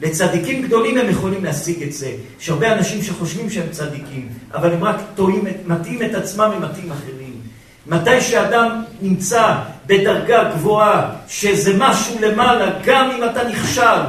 [0.00, 2.12] לצדיקים גדולים הם יכולים להשיג את זה.
[2.40, 7.32] יש הרבה אנשים שחושבים שהם צדיקים, אבל הם רק טועים, מטעים את עצמם ומטעים אחרים.
[7.86, 9.54] מתי שאדם נמצא
[9.86, 14.00] בדרגה גבוהה, שזה משהו למעלה, גם אם אתה נכשל,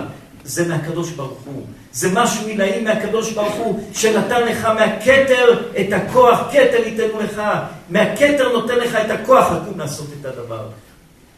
[0.44, 1.66] זה מהקדוש ברוך הוא.
[1.94, 7.42] זה משהו עילאי מהקדוש ברוך הוא, שנתן לך מהכתר את הכוח, כתר ייתנו לך,
[7.90, 10.68] מהכתר נותן לך את הכוח לקום לעשות את הדבר.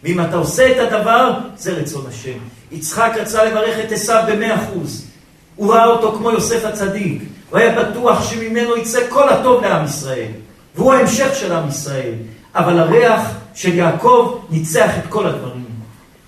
[0.03, 2.37] ואם אתה עושה את הדבר, זה רצון השם.
[2.71, 5.05] יצחק רצה לברך את עשיו במאה אחוז.
[5.55, 7.21] הוא ראה אותו כמו יוסף הצדיק.
[7.49, 10.31] הוא היה בטוח שממנו יצא כל הטוב לעם ישראל.
[10.75, 12.13] והוא ההמשך של עם ישראל.
[12.55, 13.21] אבל הריח
[13.55, 15.65] של יעקב ניצח את כל הדברים.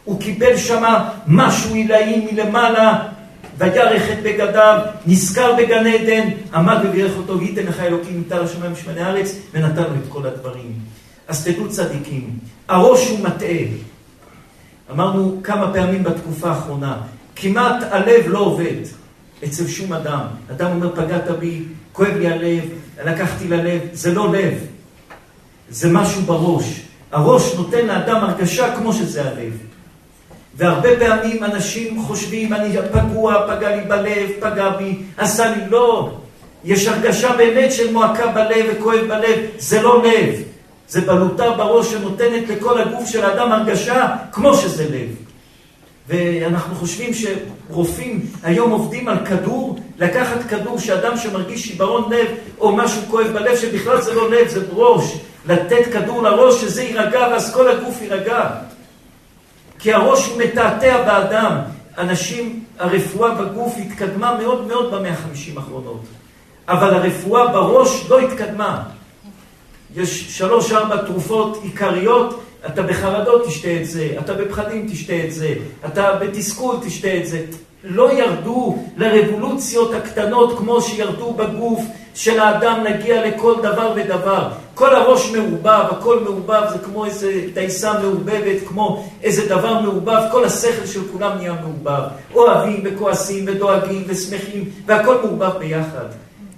[0.04, 3.08] הוא קיבל שמה משהו עילאי מלמעלה,
[3.58, 9.02] וירך את בגדיו, נזכר בגן עדן, עמד ובירך אותו, וייתן לך אלוקים מטר השמיים ושמני
[9.02, 10.74] הארץ, ונתן לו את כל הדברים.
[11.28, 12.30] אז תדעו צדיקים,
[12.68, 13.66] הראש הוא מטעה.
[14.92, 16.98] אמרנו כמה פעמים בתקופה האחרונה,
[17.36, 18.76] כמעט הלב לא עובד
[19.44, 20.22] אצל שום אדם.
[20.52, 22.64] אדם אומר, פגעת בי, כואב לי הלב,
[23.06, 24.54] לקחתי ללב, זה לא לב,
[25.70, 26.82] זה משהו בראש.
[27.12, 29.54] הראש נותן לאדם הרגשה כמו שזה הלב.
[30.58, 36.12] והרבה פעמים אנשים חושבים, אני פגוע, פגע לי בלב, פגע בי, עשה לי, לא.
[36.64, 40.36] יש הרגשה באמת של מועקה בלב וכואב בלב, זה לא לב.
[40.90, 45.10] זה בלוטה בראש שנותנת לכל הגוף של האדם הרגשה כמו שזה לב.
[46.08, 52.28] ואנחנו חושבים שרופאים היום עובדים על כדור, לקחת כדור שאדם שמרגיש שיברון לב
[52.60, 55.18] או משהו כואב בלב, שבכלל זה לא לב, זה ראש.
[55.48, 58.50] לתת כדור לראש שזה יירגע ואז כל הגוף יירגע.
[59.80, 61.58] כי הראש מתעתע באדם.
[61.98, 66.02] אנשים, הרפואה בגוף התקדמה מאוד מאוד במאה החמישים האחרונות.
[66.68, 68.84] אבל הרפואה בראש לא התקדמה.
[69.96, 75.54] יש שלוש-ארבע תרופות עיקריות, אתה בחרדות תשתה את זה, אתה בפחדים תשתה את זה,
[75.86, 77.46] אתה בתסכול תשתה את זה.
[77.84, 81.82] לא ירדו לרבולוציות הקטנות כמו שירדו בגוף
[82.16, 84.50] של האדם להגיע לכל דבר ודבר.
[84.78, 90.46] כל הראש מעובב, הכל מעובב, זה כמו איזה דייסה מעובבת, כמו איזה דבר מעובב, כל
[90.46, 92.02] השכל של כולם נהיה מעובב.
[92.34, 96.06] אוהבים וכועסים ודואגים ושמחים, והכל מעובב ביחד.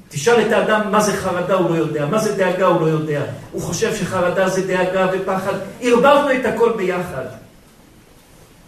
[0.09, 3.21] תשאל את האדם מה זה חרדה, הוא לא יודע, מה זה דאגה, הוא לא יודע.
[3.51, 5.53] הוא חושב שחרדה זה דאגה ופחד.
[5.81, 7.25] ערבבנו את הכל ביחד.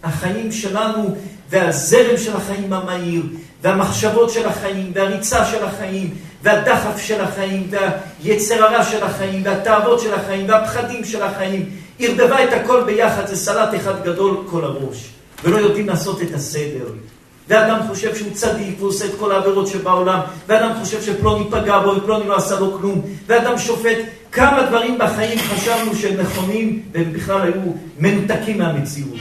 [0.03, 1.15] החיים שלנו
[1.49, 3.23] והזרם של החיים המהיר,
[3.61, 10.13] והמחשבות של החיים, והריצה של החיים, והדחף של החיים, והיצר הרע של החיים, והתאוות של
[10.13, 15.09] החיים, והפחדים של החיים, ערבבה את הכל ביחד, זה סלט אחד גדול כל הראש,
[15.43, 16.85] ולא יודעים לעשות את הסדר.
[17.47, 21.89] ואדם חושב שהוא צדיק והוא עושה את כל העבירות שבעולם, ואדם חושב שפלוני פגע בו
[21.89, 23.97] ופלוני לא עשה לו כלום, ואדם שופט
[24.31, 27.61] כמה דברים בחיים חשבנו שהם נכונים, והם בכלל היו
[27.99, 29.19] מנותקים מהמציאות.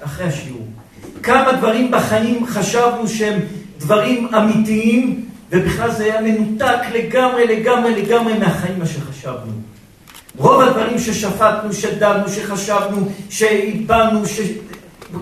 [0.00, 0.66] אחרי השיעור.
[1.22, 3.40] כמה דברים בחיים חשבנו שהם
[3.78, 9.52] דברים אמיתיים, ובכלל זה היה מנותק לגמרי, לגמרי, לגמרי מהחיים מה שחשבנו.
[10.36, 14.40] רוב הדברים ששפטנו, שדנו, שחשבנו, שהבנו, ש...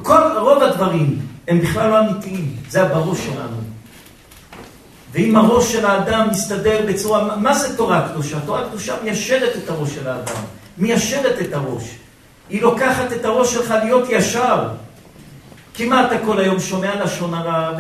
[0.02, 3.56] כל, רוב הדברים הם בכלל לא אמיתיים, זה הבראש שלנו.
[5.12, 7.36] ואם הראש של האדם מסתדר בצורה...
[7.36, 8.40] מה זה תורה קדושה?
[8.46, 10.42] תורה קדושה מיישרת את הראש של האדם,
[10.78, 11.84] מיישרת את הראש.
[12.50, 14.68] היא לוקחת את הראש שלך להיות ישר.
[15.74, 17.72] כי מה אתה כל היום שומע לשון הרע,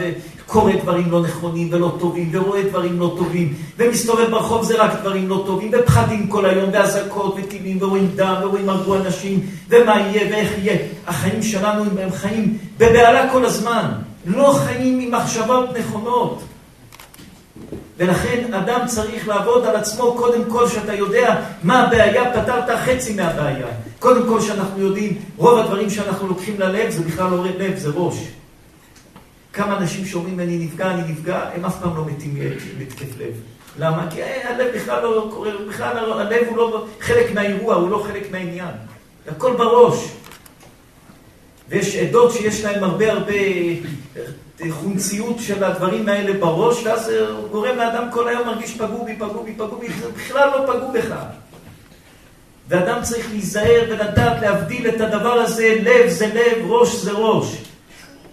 [0.46, 5.28] וקורא דברים לא נכונים ולא טובים, ורואה דברים לא טובים, ומסתובב ברחוב זה רק דברים
[5.28, 10.52] לא טובים, ופחדים כל היום, ואזעקות וטילים, ורואים דם, ורואים הרגו אנשים, ומה יהיה ואיך
[10.58, 10.76] יהיה.
[11.06, 13.90] החיים שלנו הם חיים בבהלה כל הזמן,
[14.26, 16.42] לא חיים עם מחשבות נכונות.
[17.98, 23.66] ולכן אדם צריך לעבוד על עצמו קודם כל שאתה יודע מה הבעיה, פתרת חצי מהבעיה.
[23.98, 28.16] קודם כל שאנחנו יודעים, רוב הדברים שאנחנו לוקחים ללב זה בכלל לא לב, זה ראש.
[29.56, 32.34] כמה אנשים שאומרים אני נפגע, אני נפגע, הם אף פעם לא מתים
[32.78, 33.34] להתקף לב.
[33.78, 34.06] למה?
[34.10, 38.32] כי הלב בכלל לא קורה, בכלל לא, הלב הוא לא חלק מהאירוע, הוא לא חלק
[38.32, 38.74] מהעניין.
[39.28, 40.08] הכל בראש.
[41.68, 43.32] ויש עדות שיש להם הרבה הרבה
[44.70, 49.44] חומציות של הדברים האלה בראש, ואז הוא גורם לאדם כל היום מרגיש פגעו בי, פגעו
[49.44, 51.14] בי, פגעו בי, זה בכלל לא פגעו בך.
[52.68, 57.65] ואדם צריך להיזהר ולדעת להבדיל את הדבר הזה, לב זה לב, ראש זה ראש.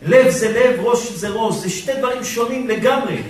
[0.05, 1.55] לב זה לב, ראש זה ראש.
[1.55, 3.21] זה שתי דברים שונים לגמרי.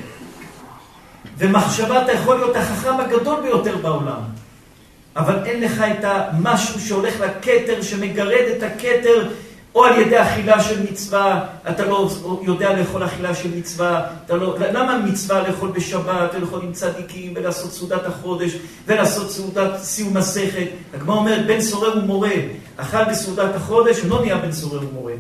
[1.38, 4.20] ומחשבה אתה יכול להיות החכם הגדול ביותר בעולם.
[5.16, 9.30] אבל אין לך את המשהו שהולך לכתר, שמגרד את הכתר
[9.76, 12.10] או על ידי אכילה של מצווה, אתה לא
[12.42, 17.72] יודע לאכול אכילה של מצווה, אתה לא, למה מצווה לאכול בשבת ולאכול עם צדיקים ולעשות
[17.72, 18.52] סעודת החודש
[18.88, 20.68] ולעשות סעודת סיום מסכת?
[20.94, 22.32] הגמרא אומרת, בן סורר ומורה,
[22.78, 25.14] אכל בסעודת החודש, לא נהיה בן סורר ומורה.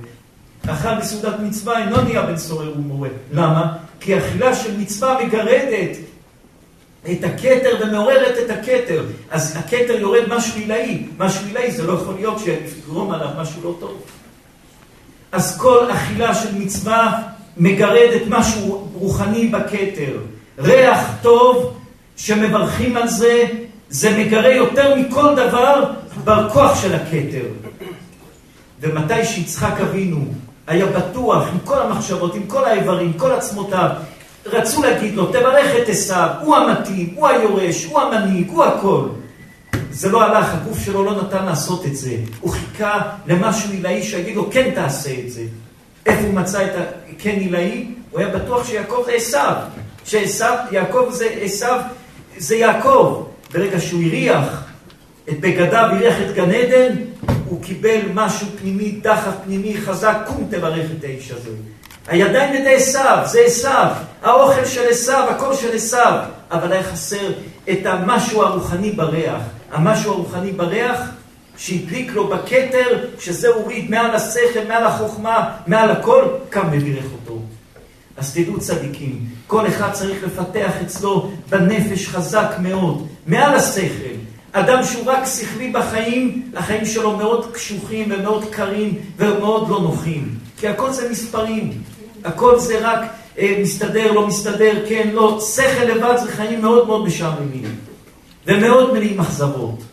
[0.67, 3.09] אכל בסעודת מצווה, אינו נהיה בן סורר ומורה.
[3.31, 3.73] למה?
[3.99, 5.97] כי אכילה של מצווה מגרדת
[7.11, 9.05] את הכתר ומעוררת את הכתר.
[9.31, 11.05] אז הכתר יורד משהו עילאי.
[11.17, 14.01] משהו עילאי זה לא יכול להיות שיגרום עליו משהו לא טוב.
[15.31, 17.21] אז כל אכילה של מצווה
[17.57, 20.17] מגרדת משהו רוחני בכתר.
[20.59, 21.77] ריח טוב
[22.15, 23.43] שמברכים על זה,
[23.89, 25.91] זה מגרה יותר מכל דבר
[26.23, 27.45] בכוח של הכתר.
[28.81, 30.25] ומתי שיצחק אבינו
[30.67, 33.89] היה בטוח עם כל המחשבות, עם כל האיברים, כל עצמותיו,
[34.45, 39.07] רצו להגיד לו, תברך את עשיו, הוא המתאים, הוא היורש, הוא המנהיג, הוא הכל.
[39.91, 42.15] זה לא הלך, הגוף שלו לא נתן לעשות את זה.
[42.39, 45.41] הוא חיכה למשהו עילאי שיגיד לו, כן תעשה את זה.
[46.05, 46.71] איפה הוא מצא את
[47.09, 47.87] הכן עילאי?
[48.11, 49.55] הוא היה בטוח שיעקב זה עשיו.
[50.05, 51.79] שעשיו, יעקב זה עשיו,
[52.37, 53.23] זה יעקב.
[53.53, 54.63] ברגע שהוא הריח
[55.29, 56.95] את בגדיו, הריח את גן עדן,
[57.53, 61.49] הוא קיבל משהו פנימי, דחף פנימי חזק, קום תברך את האיש הזה.
[62.07, 63.87] הידיים ידי עשיו, זה עשיו,
[64.23, 66.19] האוכל של עשיו, הכל של עשיו,
[66.51, 67.31] אבל היה חסר
[67.69, 69.41] את המשהו הרוחני בריח.
[69.71, 70.99] המשהו הרוחני בריח
[71.57, 77.39] שהדליק לו בכתר, שזה הוריד מעל השכל, מעל החוכמה, מעל הכל, קם ובירך אותו.
[78.17, 84.32] אז תדעו צדיקים, כל אחד צריך לפתח אצלו בנפש חזק מאוד, מעל השכל.
[84.53, 90.35] אדם שהוא רק שכלי בחיים, החיים שלו מאוד קשוחים ומאוד קרים ומאוד לא נוחים.
[90.57, 91.71] כי הכל זה מספרים,
[92.23, 92.99] הכל זה רק
[93.39, 95.39] אה, מסתדר, לא מסתדר, כן, לא.
[95.55, 97.63] שכל לבד זה חיים מאוד מאוד משעממים.
[98.47, 99.83] ומאוד מלאים אכזבות.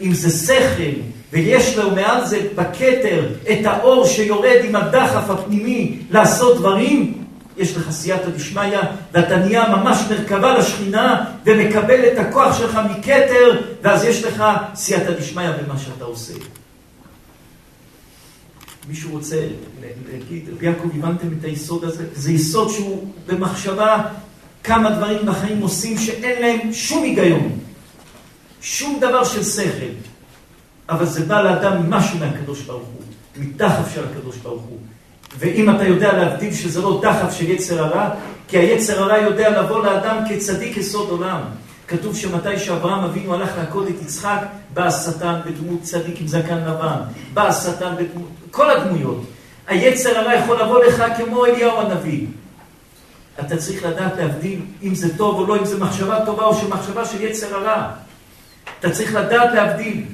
[0.00, 1.00] אם זה שכל,
[1.32, 7.21] ויש לו מעל זה בכתר את האור שיורד עם הדחף הפנימי לעשות דברים,
[7.56, 8.78] יש לך סייעתא דשמיא,
[9.12, 15.50] ואתה נהיה ממש מרכבה לשכינה, ומקבל את הכוח שלך מכתר, ואז יש לך סייעתא דשמיא
[15.50, 16.34] במה שאתה עושה.
[18.88, 19.46] מישהו רוצה
[20.12, 22.06] להגיד, רבי יעקב, הבנתם את היסוד הזה?
[22.14, 24.02] זה יסוד שהוא במחשבה
[24.64, 27.58] כמה דברים בחיים עושים שאין להם שום היגיון.
[28.60, 29.92] שום דבר של שכל,
[30.88, 33.02] אבל זה בא לאדם משהו מהקדוש ברוך הוא,
[33.36, 34.78] מדחף של הקדוש ברוך הוא.
[35.38, 38.10] ואם אתה יודע להבדיל שזה לא דחף של יצר הרע,
[38.48, 41.40] כי היצר הרע יודע לבוא לאדם כצדיק יסוד עולם.
[41.88, 44.38] כתוב שמתי שאברהם אבינו הלך להכות את יצחק,
[44.74, 46.98] בא השטן בדמות צדיק עם זקן לבן,
[47.34, 49.24] בא השטן בדמות, כל הדמויות.
[49.66, 52.26] היצר הרע יכול לבוא לך כמו אליהו הנביא.
[53.40, 57.04] אתה צריך לדעת להבדיל אם זה טוב או לא, אם זה מחשבה טובה או שמחשבה
[57.04, 57.90] של יצר הרע.
[58.80, 60.04] אתה צריך לדעת להבדיל.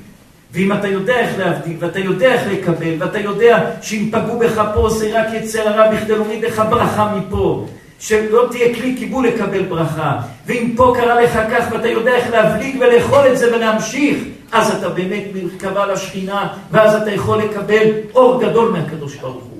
[0.52, 4.90] ואם אתה יודע איך להבדיל, ואתה יודע איך לקבל, ואתה יודע שאם פגעו בך פה
[4.90, 7.66] זה רק יצר הרע בכדי להוריד לך ברכה מפה,
[8.00, 12.76] שלא תהיה כלי קיבול לקבל ברכה, ואם פה קרה לך כך ואתה יודע איך להבליג
[12.80, 14.18] ולאכול את זה ולהמשיך,
[14.52, 19.58] אז אתה באמת מרכבה לשכינה, ואז אתה יכול לקבל אור גדול מהקדוש ברוך הוא.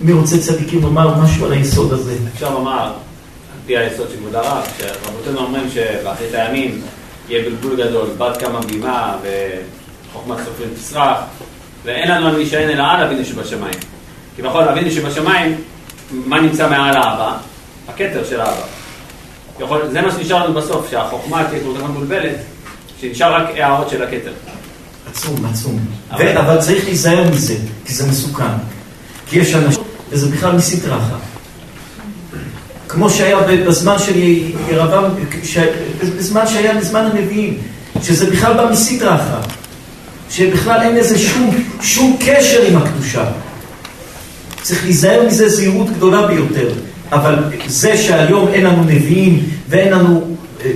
[0.00, 2.14] מי רוצה צדיקים לומר משהו על היסוד הזה?
[2.34, 2.92] אפשר לומר, על
[3.66, 6.82] פי היסוד של הרב, שרבותינו אומרים שבאחרית הימים
[7.28, 11.18] יהיה בלבול גדול, בת קמה בימה וחוכמת סופרים תסרח,
[11.84, 13.74] ואין לנו על להישען אלא על אבינו שבשמיים.
[14.36, 15.56] כי בכל אבינו שבשמיים,
[16.10, 17.36] מה נמצא מעל האבא?
[17.88, 18.62] הכתר של האבא.
[19.60, 22.36] יכול, זה מה שנשאר לנו בסוף, שהחוכמה תהיה כל כך מבולבלת,
[23.00, 24.32] שנשאר רק הערות של הכתר.
[25.10, 25.78] עצום, עצום.
[26.10, 26.38] אבל...
[26.38, 28.44] אבל צריך להיזהר מזה, כי זה מסוכן.
[29.26, 31.31] כי יש אנשים, וזה בכלל מסטרה אחת.
[32.92, 34.12] כמו שהיה בזמן של
[34.70, 35.04] ירבעם,
[36.18, 37.58] בזמן שהיה בזמן הנביאים,
[38.02, 39.52] שזה בכלל בא מסטרה אחת,
[40.30, 43.24] שבכלל אין לזה שום, שום קשר עם הקדושה.
[44.62, 46.68] צריך להיזהר מזה זהירות גדולה ביותר.
[47.12, 47.34] אבל
[47.66, 50.70] זה שהיום אין לנו נביאים ואין לנו אה,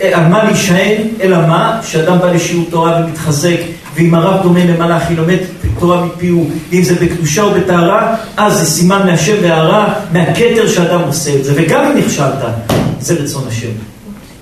[0.00, 1.80] אה, על מה להישען, אלא מה?
[1.82, 3.58] שאדם בא לשיעור תורה ומתחזק
[3.96, 5.40] ואם הרב דומה למלאך, היא לומדת
[5.78, 11.34] תורה מפיהו, ואם זה בקדושה או בטהרה, אז זה סימן מהשם והרע, מהכתר שאדם עושה
[11.34, 11.52] את זה.
[11.56, 12.44] וגם אם נכשלת,
[13.00, 13.68] זה רצון השם.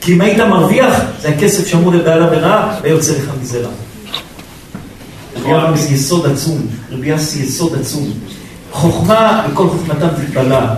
[0.01, 3.71] כי אם היית מרוויח, זה הכסף שאמור לבעלה ורעה, ויוצא לך מזה רע.
[5.45, 8.11] רבי יוסי יסוד עצום, רבי יוסי יסוד עצום.
[8.73, 10.75] חוכמה, וכל חוכמתם תתבלה.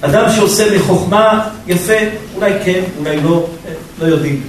[0.00, 1.92] אדם שעושה מחוכמה, יפה,
[2.36, 3.46] אולי כן, אולי לא,
[4.00, 4.40] לא יודעים.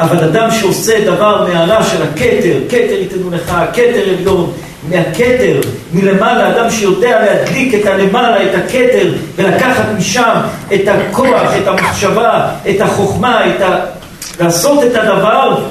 [0.00, 4.52] אבל אדם שעושה דבר מהרע של הכתר, כתר ייתנו לך, כתר עליון,
[4.88, 5.60] מהכתר,
[5.92, 10.40] מלמעלה, אדם שיודע להדליק את הלמעלה, את הכתר, ולקחת משם
[10.74, 13.76] את הכוח, את המחשבה, את החוכמה, את ה...
[14.40, 15.64] לעשות את הדבר,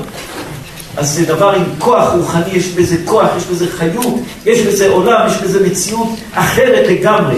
[0.97, 4.15] אז זה דבר עם כוח רוחני, יש בזה כוח, יש בזה חיות,
[4.45, 7.35] יש בזה עולם, יש בזה מציאות אחרת לגמרי.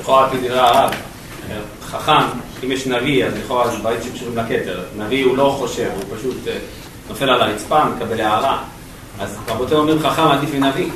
[0.00, 0.90] לכאורה, כדברי הרב,
[1.90, 2.22] חכם,
[2.64, 4.84] אם יש נביא, אז לכאורה זה דברים שקשורים לכתר.
[4.98, 6.58] נביא הוא לא חושב, הוא פשוט אה,
[7.08, 8.62] נופל על הרצפה, מקבל הערה.
[9.20, 10.90] אז רבותינו אומרים חכם עדיף מנביא.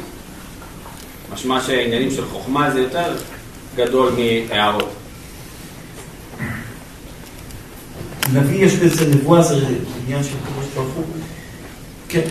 [1.33, 3.17] משמע שעניינים של חוכמה זה יותר
[3.77, 4.13] גדול
[4.49, 4.93] מהערות.
[8.33, 9.67] נביא יש בזה נבואה, זה
[10.05, 11.05] עניין של קדוש ברוך הוא.
[12.09, 12.29] כן.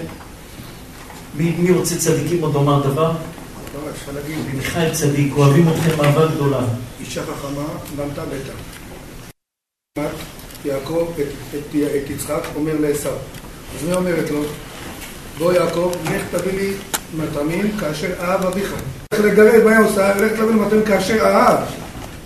[1.36, 3.12] מי, מי רוצה צדיקים עוד לומר דבר?
[3.92, 6.60] אפשר להגיד, מיכאל צדיק, אוהבים אתכם אהבה גדולה.
[7.00, 7.64] אישה חכמה
[7.96, 8.54] בנתה ביתה.
[10.66, 11.08] יעקב
[11.56, 11.76] את,
[12.10, 13.10] יצחק אומר לעשו.
[13.10, 14.40] אז מי אומרת לו?
[15.38, 16.72] בוא יעקב, לך תביא לי
[17.18, 18.74] מטעמים כאשר אהב אביך.
[19.14, 20.16] לך לגרד, מה היא עושה?
[20.16, 21.58] לך תביא לו מטעמים כאשר אהב.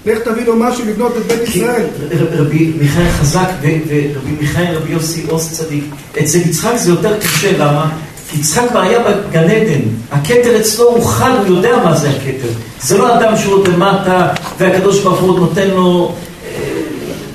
[0.05, 1.85] לך תביא לו משהו לבנות את בית ישראל.
[2.31, 5.85] רבי מיכאל חזק ורבי מיכאל רבי יוסי עוז צדיק.
[6.19, 7.91] אצל יצחק זה יותר קשה, למה?
[8.29, 12.49] כי יצחק כבר היה בגן עדן, הכתר אצלו הוא חד, הוא יודע מה זה הכתר.
[12.81, 14.27] זה לא אדם שהוא עוד למטה,
[14.59, 16.15] והקדוש ברוך הוא נותן לו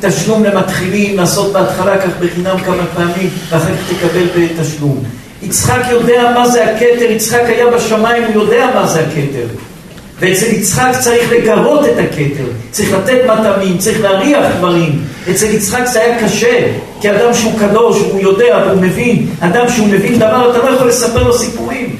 [0.06, 5.04] תשלום למתחילים, לעשות בהתחלה כך בחינם כמה פעמים, ואחר כך תקבל בתשלום.
[5.42, 9.46] יצחק יודע מה זה הכתר, יצחק היה בשמיים, הוא יודע מה זה הכתר.
[10.20, 15.04] ואצל יצחק צריך לגרות את הכתר, צריך לתת מטעמים, צריך להריח דברים.
[15.30, 19.88] אצל יצחק זה היה קשה, כי אדם שהוא קדוש, הוא יודע והוא מבין, אדם שהוא
[19.88, 21.96] מבין דבר, אתה לא יכול לספר לו סיפורים.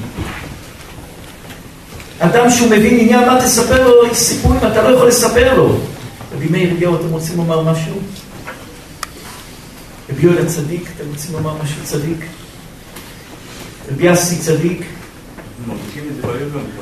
[2.18, 5.76] אדם שהוא מבין עניין, מה תספר לו סיפורים, אתה לא יכול לספר לו.
[6.43, 7.95] רבי מאיר אליהו, אתם רוצים לומר משהו?
[10.11, 12.26] רבי יואל הצדיק, אתם רוצים לומר משהו צדיק?
[13.93, 14.82] רבי אסי צדיק?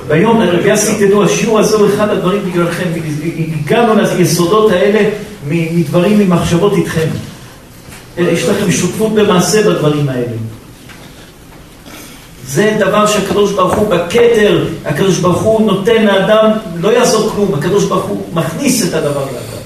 [0.09, 2.89] ביום, רבי אסי, תדעו, השיעור הזה הוא אחד הדברים בגללכם,
[3.65, 5.11] הגענו ליסודות האלה
[5.49, 7.09] מדברים, ממחשבות איתכם.
[8.19, 10.37] יש לכם שותפות במעשה בדברים האלה.
[12.51, 17.85] זה דבר שהקדוש ברוך הוא בכתר, הקדוש ברוך הוא נותן לאדם, לא יעזור כלום, הקדוש
[17.85, 19.63] ברוך הוא מכניס את הדבר לאדם.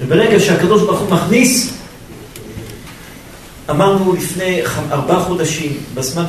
[0.00, 1.72] וברגע שהקדוש ברוך הוא מכניס,
[3.70, 4.60] אמרנו לפני
[4.90, 6.24] ארבעה חודשים, בזמן,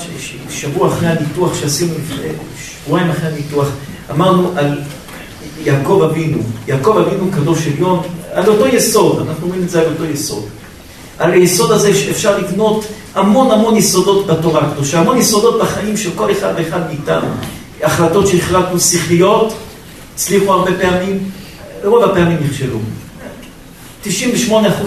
[0.50, 2.28] שבוע אחרי הניתוח שעשינו לפני,
[2.86, 3.68] שבועיים אחרי הניתוח,
[4.12, 4.82] אמרנו על
[5.64, 6.38] יעקב אבינו.
[6.68, 10.46] יעקב אבינו קדוש עליון, על אותו יסוד, אנחנו אומרים את זה על אותו יסוד.
[11.20, 12.86] על היסוד הזה אפשר לבנות
[13.16, 17.28] המון המון יסודות בתורה הקדושה, המון יסודות בחיים של כל אחד ואחד מאיתנו.
[17.84, 19.54] החלטות שהחלטנו שכליות,
[20.14, 21.30] הצליחו הרבה פעמים,
[21.84, 22.80] רוב הפעמים נכשלו.
[24.06, 24.10] 98%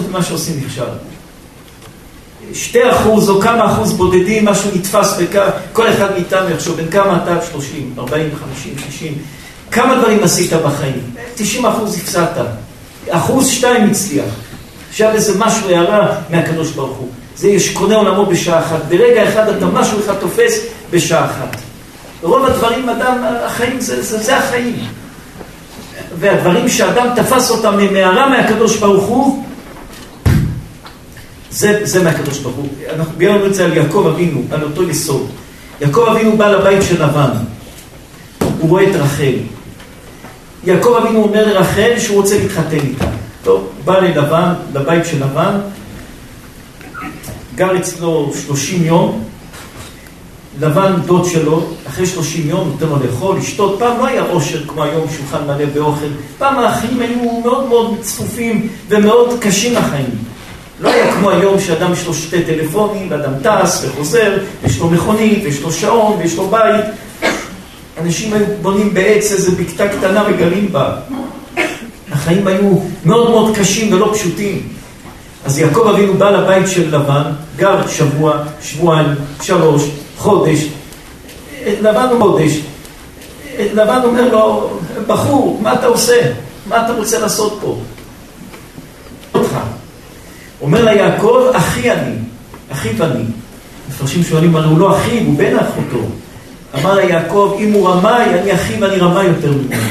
[0.09, 0.83] ממה שעושים נכשל.
[2.53, 7.23] שתי אחוז או כמה אחוז בודדים, משהו נתפס בכמה, כל אחד מאיתנו יחשוב, בין כמה
[7.23, 9.13] אתה 30, 40, 50, 60,
[9.71, 11.01] כמה דברים עשית בחיים?
[11.35, 12.37] 90 אחוז הפסדת,
[13.09, 14.25] אחוז שתיים הצליח.
[14.89, 17.09] עכשיו איזה משהו הערה מהקדוש ברוך הוא.
[17.37, 18.79] זה יש קונה עולמו בשעה אחת.
[18.89, 20.59] ברגע אחד אתה משהו אחד תופס
[20.91, 21.57] בשעה אחת.
[22.21, 24.75] רוב הדברים, אדם, החיים, זה, זה, זה החיים.
[26.19, 29.43] והדברים שאדם תפס אותם ממערה מהקדוש ברוך הוא,
[31.51, 32.67] זה, זה מהקדוש ברוך הוא.
[32.95, 35.27] אנחנו ביארנו את זה על יעקב אבינו, על אותו יסוד.
[35.81, 37.29] יעקב אבינו בא לבית של לבן.
[38.59, 39.33] הוא רואה את רחל.
[40.63, 43.05] יעקב אבינו אומר לרחל שהוא רוצה להתחתן איתה.
[43.43, 45.59] טוב, בא ללבן, לבית של לבן,
[47.57, 49.23] גר אצלו 30 יום,
[50.59, 54.83] לבן דוד שלו, אחרי 30 יום נותן לו לאכול, לשתות, פעם לא היה עושר כמו
[54.83, 56.05] היום, שולחן מלא באוכל,
[56.37, 60.09] פעם החיים היו מאוד מאוד צפופים ומאוד קשים החיים.
[60.79, 65.43] לא היה כמו היום שאדם יש לו שתי טלפונים, ואדם טס וחוזר, יש לו מכונית,
[65.43, 66.85] ויש לו שעון, ויש לו בית.
[68.01, 70.95] אנשים היו בונים בעץ איזה בקתה קטנה וגרים בה.
[72.11, 72.73] החיים היו
[73.05, 74.67] מאוד מאוד קשים ולא פשוטים.
[75.47, 77.21] אז יעקב אבינו בא לבית של לבן,
[77.55, 79.07] גר שבוע, שבועיים,
[79.41, 79.83] שלוש,
[80.17, 80.67] חודש.
[81.65, 82.51] לבן הוא חודש.
[83.59, 84.69] לבן אומר לו,
[85.07, 86.31] בחור, מה אתה עושה?
[86.69, 87.77] מה אתה רוצה לעשות פה?
[89.33, 89.57] אותך.
[90.61, 92.15] אומר לה יעקב, אחי אני,
[92.71, 93.23] אחי ואני.
[93.89, 96.03] מפרשים שואלים, הרי הוא לא אחיו, הוא בן אחותו.
[96.79, 99.81] אמר לה יעקב, אם הוא רמאי, אני אחיו ואני רמאי יותר ממנו.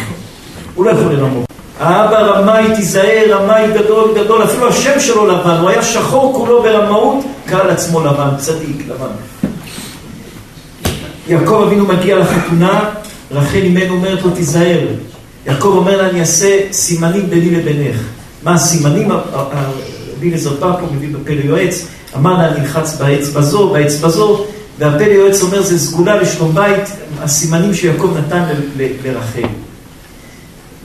[0.75, 1.47] הוא לא יכול לרמות.
[1.81, 7.25] האבא רמאי, תיזהר, רמאי גדול גדול, אפילו השם שלו לבן, הוא היה שחור כולו ברמאות,
[7.47, 9.07] קרא לעצמו לבן, צדיק, לבן.
[11.29, 12.91] יעקב אבינו מגיע לחתונה,
[13.31, 14.87] רחל אימנו אומרת לו, תיזהר.
[15.47, 18.01] יעקב אומר לה, אני אעשה סימנים ביני לבינך.
[18.43, 19.13] מה הסימנים?
[19.13, 24.45] רבי אליעזר פאפו מביא בפלא יועץ, אמר לה, נלחץ באצבע זו, באצבע זו,
[24.79, 26.85] והפלא יועץ אומר, זה סגולה לשלום בית,
[27.23, 28.43] הסימנים שיעקב נתן
[29.05, 29.56] לרחל.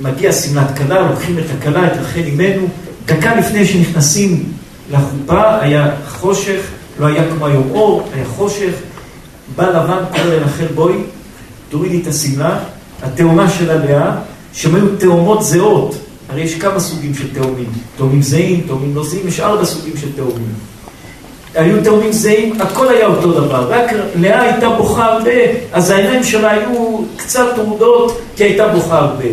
[0.02, 2.68] מגיע שמלת כלה, לוקחים את הכלה, את רחל אימנו,
[3.06, 4.43] דקה לפני שנכנסים
[4.91, 6.62] לחופה, היה חושך,
[6.99, 8.72] לא היה כמו היום אור, היה חושך,
[9.56, 10.95] בא לבן, קורא לרחל בואי,
[11.70, 12.60] תורידי את השמלה,
[13.04, 14.12] התאומה שלה לאה,
[14.54, 15.95] שהן היו תאומות זהות,
[16.30, 20.12] הרי יש כמה סוגים של תאומים, תאומים זהים, תאומים לא זהים, יש ארבע סוגים של
[20.16, 20.54] תאומים.
[21.56, 25.32] היו תאומים זהים, הכל היה אותו דבר, רק לאה הייתה בוכה הרבה,
[25.74, 29.26] אז העיניים שלה היו קצת טרודות, כי הייתה בוכה הרבה.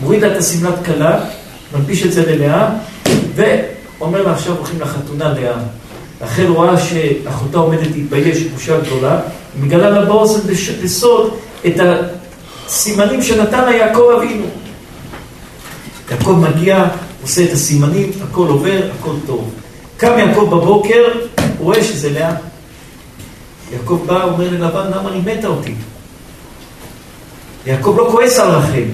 [0.00, 1.20] מורידה את השמלת כלה,
[1.74, 2.68] מלביש את זה ללאה,
[3.34, 5.58] ואומר לה עכשיו הולכים לחתונה לאה.
[6.20, 9.20] רחל רואה שאחותה עומדת להתבייש, בושה גדולה,
[9.60, 11.34] מגלה לה באוזן בסוד
[11.66, 11.74] את
[12.66, 14.46] הסימנים שנתן לה יעקב אבינו.
[16.10, 16.84] יעקב מגיע,
[17.22, 19.50] עושה את הסימנים, הכל עובר, הכל טוב.
[19.96, 21.04] קם יעקב בבוקר,
[21.58, 22.34] הוא רואה שזה לאה.
[23.72, 25.74] יעקב בא, אומר ללבן, למה מתה אותי?
[27.66, 28.84] יעקב לא כועס על רחל.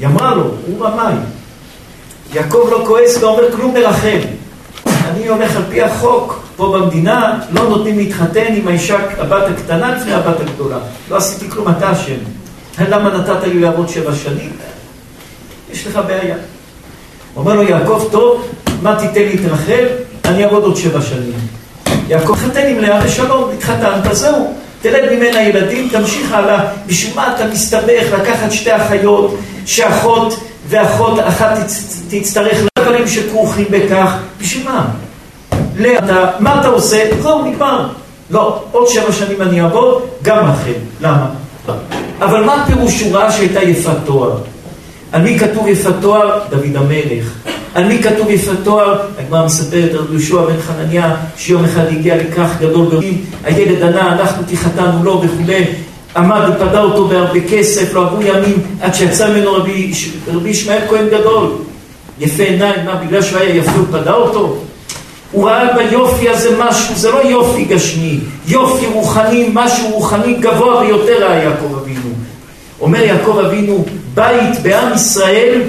[0.00, 1.14] היא אמרה לו, הוא רמאי.
[2.34, 4.18] יעקב לא כועס, לא אומר כלום לרחל.
[4.86, 10.12] אני הולך על פי החוק, פה במדינה לא נותנים להתחתן עם האישה, הבת הקטנה לפני
[10.12, 10.78] הבת הגדולה.
[11.10, 12.14] לא עשיתי כלום, אתה אשם.
[12.88, 14.52] למה נתת לי לעבוד שבע שנים?
[15.72, 16.36] יש לך בעיה.
[17.36, 18.46] אומר לו יעקב, טוב,
[18.82, 19.86] מה תיתן לי את רחל?
[20.24, 21.32] אני אעבוד עוד שבע שנים.
[22.08, 24.54] יעקב חתן עם לאה ושלום, התחתנת, זהו.
[24.82, 26.64] תלד ממנה ילדים, תמשיך הלאה.
[26.86, 29.34] בשביל מה אתה מסתבך לקחת שתי אחיות,
[29.66, 31.58] שאחות ואחות אחת
[32.08, 34.16] תצטרך לדברים שכרוכים בכך?
[34.40, 34.86] בשביל מה?
[35.76, 37.04] לאה, מה אתה עושה?
[37.22, 37.88] זהו, נגמר.
[38.30, 40.72] לא, עוד שבע שנים אני אעבוד, גם לכם.
[41.00, 41.26] למה?
[42.20, 44.36] אבל מה הפירוש הוא שהייתה יפת תואר?
[45.12, 46.38] על מי כתוב יפת תואר?
[46.50, 47.24] דוד המלך.
[47.74, 49.00] על מי כתוב יפת תואר?
[49.18, 54.42] הגמרא מספרת על יהושע בן חנניה, שיום אחד הגיע לכך גדול גדולים, הילד ענה, אנחנו
[54.46, 55.64] תחתנו לו וכולי,
[56.16, 59.92] עמד ופדה אותו בהרבה כסף, לא עברו ימים עד שיצא ממנו רבי,
[60.26, 61.50] רבי ישמעאל כהן גדול.
[62.20, 64.56] יפה עיניים, מה, בגלל שהוא היה יפה הוא פדה אותו?
[65.32, 71.26] הוא ראה ביופי הזה משהו, זה לא יופי גשמי, יופי רוחני, משהו רוחני גבוה ביותר
[71.30, 72.10] היה יעקב אבינו.
[72.80, 73.84] אומר יעקב אבינו,
[74.14, 75.60] בית בעם ישראל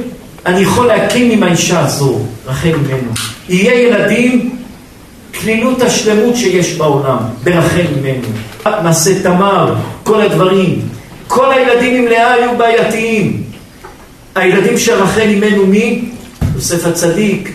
[0.46, 3.12] אני יכול להקים עם האישה הזו, רחל ממנו.
[3.50, 4.61] יהיה ילדים,
[5.39, 8.27] כלילות השלמות שיש בעולם, ברחל ממנו.
[8.84, 10.82] מעשה תמר, כל הדברים.
[11.27, 13.43] כל הילדים עם לאה היו בעייתיים.
[14.36, 16.01] הילדים של רחל ממנו מי?
[16.55, 17.51] יוסף הצדיק,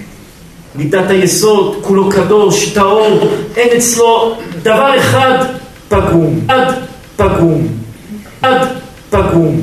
[0.75, 5.45] מידת היסוד, כולו קדוש, טהור, אין אצלו דבר אחד
[5.89, 6.75] פגום, עד
[7.17, 7.69] פגום,
[8.43, 8.69] עד
[9.11, 9.61] פגום.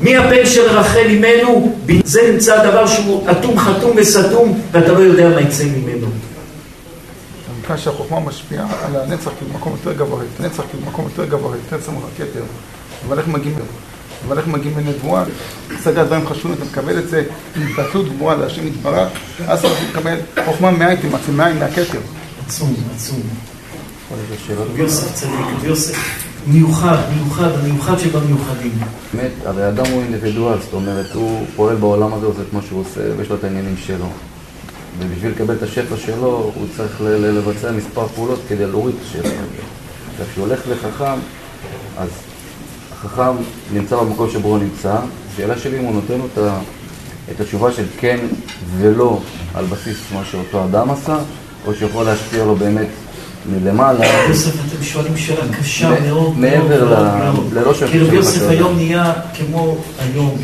[0.00, 1.76] מי הבן של רחל אימנו?
[2.04, 6.06] זה נמצא דבר שהוא אטום, חתום וסתום, ואתה לא יודע מה יצא ממנו.
[7.70, 12.42] מכאן שהחוכמה משפיעה על הנצח כבמקום יותר גבוה, נצח כבמקום יותר גבוה, יותר סמוך הכתר.
[13.08, 13.58] אבל איך מגיעים
[14.26, 15.24] אבל איך מגיעים לנבואה?
[15.78, 17.24] השגת דברים חשובים, אתה מקבל את זה
[17.56, 19.08] עם התבטלות גבוהה להשם יתברך,
[19.46, 22.00] אז אתה מקבל חוכמה מאין תמצא, מאין מהכתר.
[22.46, 23.20] עצום, עצום.
[24.76, 25.96] יוסף צדיק, יוסף
[26.46, 28.78] מיוחד, מיוחד, המיוחד שבמיוחדים.
[29.14, 32.80] באמת, הרי אדם הוא אינדיבידואל, זאת אומרת, הוא פועל בעולם הזה, עושה את מה שהוא
[32.80, 34.06] עושה, ויש לו את העניינים שלו.
[34.98, 40.24] ובשביל לקבל את השפע שלו, הוא צריך לבצע מספר פעולות כדי להוריד את השפע הזה.
[40.32, 41.18] כשהוא הולך לחכם,
[41.98, 42.08] אז
[42.92, 43.32] החכם
[43.72, 44.96] נמצא במקום שבו הוא נמצא.
[45.32, 46.26] השאלה שלי אם הוא נותן לו
[47.30, 48.18] את התשובה של כן
[48.76, 49.20] ולא
[49.54, 51.18] על בסיס מה שאותו אדם עשה,
[51.66, 52.88] או שיכול להשפיע לו באמת
[53.46, 54.06] מלמעלה.
[54.28, 56.38] יוסף, אתם שואלים שאלה קשה מאוד.
[56.38, 57.06] מעבר
[57.52, 57.90] ללא שפט.
[57.90, 60.38] כי יוסף היום נהיה כמו היום,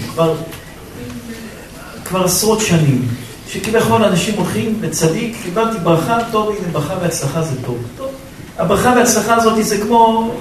[2.04, 3.08] כבר עשרות שנים,
[3.48, 7.78] שכביכול אנשים הולכים לצדיק, קיבלתי ברכה, טוב, הנה ברכה והצלחה זה טוב.
[7.96, 8.10] טוב.
[8.58, 10.34] הברכה וההצלחה הזאת זה כמו...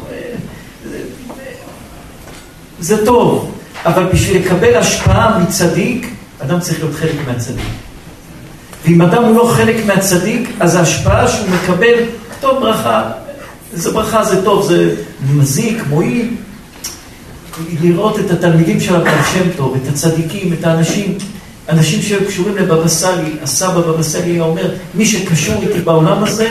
[2.80, 3.52] זה טוב,
[3.86, 7.66] אבל בשביל לקבל השפעה מצדיק, אדם צריך להיות חלק מהצדיק.
[8.86, 11.94] ואם אדם הוא לא חלק מהצדיק, אז ההשפעה שהוא מקבל
[12.40, 13.12] טוב ברכה,
[13.74, 14.96] זה ברכה זה טוב, זה
[15.34, 16.36] מזיק, מועיל.
[17.82, 21.18] לראות את התלמידים של הבעל שם טוב, את הצדיקים, את האנשים,
[21.70, 26.48] אנשים שקשורים לבבא סאלי, הסבא בבא סאלי היה אומר, מי שקשור איתי בעולם הזה,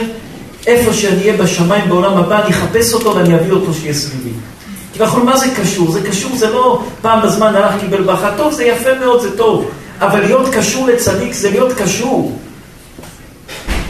[0.67, 4.29] איפה שאני אהיה בשמיים בעולם הבא, אני אחפש אותו ואני אביא אותו שיהיה סביבי.
[4.93, 5.91] כביכול, מה זה קשור?
[5.91, 8.31] זה קשור, זה לא פעם בזמן הלך קיבל ברכה.
[8.37, 9.69] טוב, זה יפה מאוד, זה טוב.
[9.99, 12.39] אבל להיות קשור לצדיק זה להיות קשור.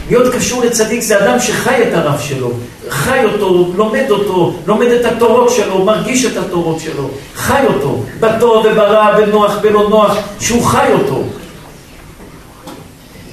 [0.10, 2.52] להיות קשור לצדיק זה אדם שחי את הרב שלו,
[2.90, 8.66] חי אותו, לומד אותו, לומד את התורות שלו, מרגיש את התורות שלו, חי אותו, בטוב
[8.66, 11.24] וברע, בנוח, בלא נוח, שהוא חי אותו.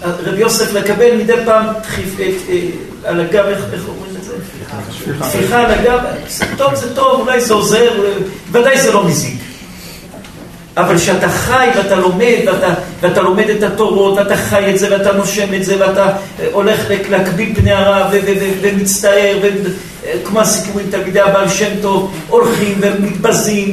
[0.02, 2.60] רבי יוסף לקבל מדי פעם את, אה,
[3.04, 4.34] על הגב, איך, אומרים את זה?
[5.22, 5.98] טפיחה על הגב,
[6.56, 7.92] טוב זה טוב, אולי זה עוזר,
[8.52, 9.51] ודאי זה לא מזיק.
[10.76, 15.12] אבל כשאתה חי ואתה לומד, ואתה, ואתה לומד את התורות, ואתה חי את זה, ואתה
[15.12, 16.06] נושם את זה, ואתה
[16.52, 18.10] הולך להקביל פני הרע,
[18.62, 19.38] ומצטער,
[20.24, 23.72] כמו הסיפורים תלמידי הבעל שם טוב, הולכים ומתבזים,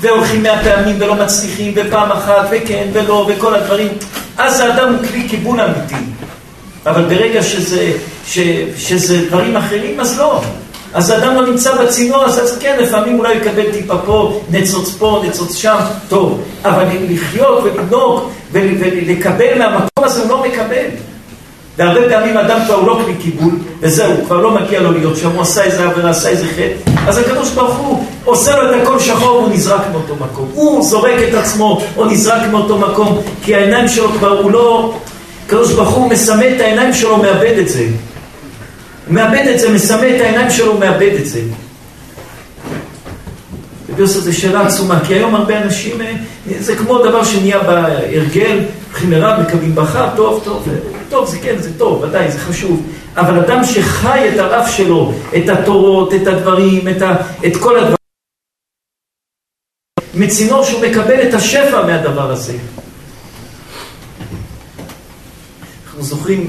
[0.00, 3.88] והולכים מאה פעמים ולא מצליחים, ופעם אחת, וכן ולא, וכל הדברים,
[4.38, 6.04] אז האדם הוא כלי קיבול אמיתי.
[6.86, 7.92] אבל ברגע שזה,
[8.26, 8.38] ש,
[8.76, 10.42] שזה דברים אחרים, אז לא.
[10.96, 15.22] אז האדם לא נמצא בצינור, אז, אז כן, לפעמים אולי יקבל טיפה פה, נצוץ פה,
[15.28, 15.76] נצוץ שם,
[16.08, 16.42] טוב.
[16.64, 18.20] אבל לחיות ולנהוג
[18.52, 20.86] ולקבל מהמקום הזה, הוא לא מקבל.
[21.78, 25.30] והרבה פעמים אדם כבר הוא לא כלי קיבול, וזהו, כבר לא מגיע לו להיות שם,
[25.30, 28.98] הוא עשה איזה עבירה, עשה איזה חטא, אז הקדוש ברוך הוא עושה לו את הכל
[28.98, 30.48] שחור והוא נזרק מאותו מקום.
[30.54, 34.94] הוא זורק את עצמו או נזרק מאותו מקום, כי העיניים שלו כבר, הוא לא...
[35.46, 37.86] הקדוש ברוך הוא מסמא את העיניים שלו, מאבד את זה.
[39.06, 41.42] הוא מאבד את זה, מסמא את העיניים שלו, הוא מאבד את זה.
[43.88, 46.14] וביוסף זו שאלה עצומה, כי היום הרבה אנשים, אה,
[46.58, 50.68] זה כמו דבר שנהיה בהרגל, הולכים לרב, מקבלים ברכה, טוב, טוב,
[51.08, 52.82] טוב, זה כן, זה טוב, ודאי, זה חשוב.
[53.16, 57.96] אבל אדם שחי את הרב שלו, את התורות, את הדברים, את, ה, את כל הדברים,
[60.14, 62.56] מצינור שהוא מקבל את השפע מהדבר הזה.
[65.86, 66.48] אנחנו זוכרים,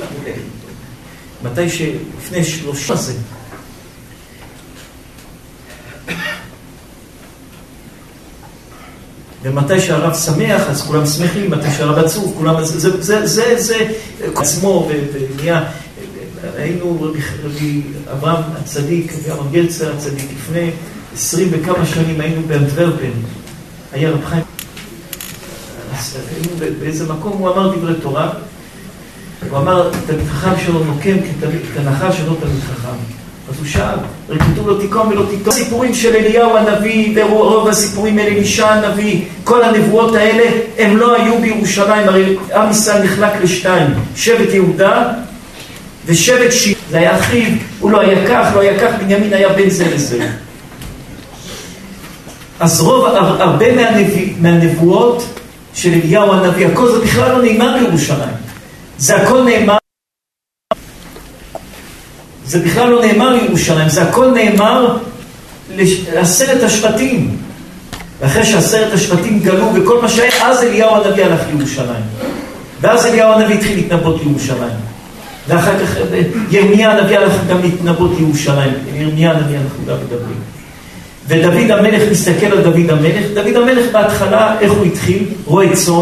[1.52, 3.14] מתי שלפני שלושה זה,
[9.43, 12.64] ומתי שהרב שמח, אז כולם שמחים, מתי שהרב עצוב, כולם...
[12.64, 13.88] זה, זה, זה, זה, זה
[14.36, 15.64] עצמו, ונהיה...
[16.56, 17.82] היינו רבי, רבי
[18.12, 20.72] אברהם הצדיק, אברהם גרצר הצדיק, לפני
[21.14, 23.12] עשרים וכמה שנים היינו באנטוורפן,
[23.91, 24.43] היה רב חיים,
[26.32, 28.30] היינו באיזה מקום, הוא אמר דברי תורה,
[29.50, 31.16] הוא אמר, תלמיד חכם שלו נוקם
[31.76, 32.98] כנחש שלו תלמיד חכם.
[33.50, 33.98] אז הוא שאל,
[34.30, 35.50] הרי כתוב לו תיקום ולא תיקום.
[35.50, 40.43] הסיפורים של אליהו הנביא, ורוב הסיפורים האלה משע הנביא, כל הנבואות האלה,
[40.78, 45.04] הם לא היו בירושלים, הרי עם ישראל נחלק לשתיים, שבט יהודה
[46.06, 46.78] ושבט שיט.
[46.89, 50.28] זה היה אחיו, הוא לא היה כך, לא היה כך, בנימין היה בין זה לזה.
[52.60, 53.06] אז רוב,
[53.39, 53.66] הרבה
[54.39, 55.24] מהנבואות
[55.74, 58.47] של אליהו הנביא, הכל זה בכלל לא נאמר בירושלים.
[58.98, 59.78] זה הכל נאמר,
[62.45, 64.98] זה בכלל לא נאמר לירושלים, זה הכל נאמר
[66.14, 67.38] לעשרת השבטים.
[68.20, 72.04] ואחרי שעשרת השבטים גלו וכל מה שהיה, אז אליהו הנביא הלך לירושלים.
[72.82, 74.78] ואז אליהו הנביא התחיל להתנבאות לירושלים.
[75.48, 75.95] ואחר כך
[76.52, 78.74] ירמיה הנביא הלך גם להתנבאות לירושלים.
[78.93, 80.39] ירמיה הנביא אנחנו גם מדברים.
[81.28, 83.26] ודוד המלך מסתכל על דוד המלך.
[83.34, 85.26] דוד המלך בהתחלה, איך הוא התחיל?
[85.45, 86.02] רועה צאן,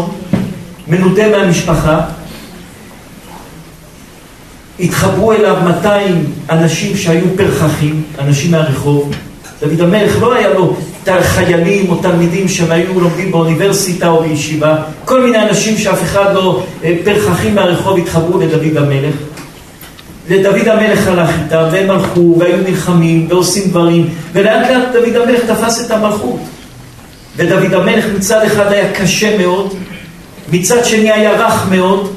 [0.88, 2.00] מנודה מהמשפחה.
[4.80, 9.12] התחברו אליו 200 אנשים שהיו פרחחים, אנשים מהרחוב.
[9.60, 10.76] דוד המלך לא היה לו
[11.20, 16.62] חיילים או תלמידים שהם היו לומדים באוניברסיטה או בישיבה, כל מיני אנשים שאף אחד לא,
[17.04, 19.14] פרחחים מהרחוב התחברו לדוד המלך.
[20.28, 25.86] ודוד המלך הלך איתם, והם הלכו, והיו נלחמים, ועושים דברים, ולאט לאט דוד המלך תפס
[25.86, 26.40] את המלכות.
[27.36, 29.74] ודוד המלך מצד אחד היה קשה מאוד,
[30.52, 32.12] מצד שני היה רך מאוד,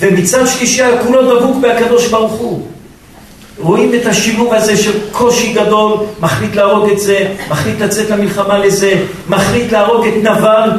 [0.00, 2.66] ומצד שלישי היה כולו דבוק בהקדוש ברוך הוא.
[3.58, 8.94] רואים את השילוב הזה של קושי גדול, מחליט להרוג את זה, מחליט לצאת למלחמה לזה,
[9.28, 10.70] מחליט להרוג את נבל,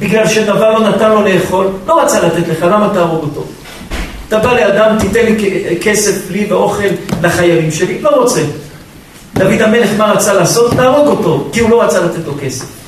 [0.00, 3.44] בגלל שנבל לא נתן לו לאכול, לא רצה לתת לך, למה תהרוג אותו?
[4.28, 6.88] אתה בא לאדם, תיתן לי כסף לי ואוכל
[7.22, 8.40] לחיילים שלי, לא רוצה.
[9.34, 10.74] דוד המלך מה רצה לעשות?
[10.74, 12.81] להרוג אותו, כי הוא לא רצה לתת לו כסף.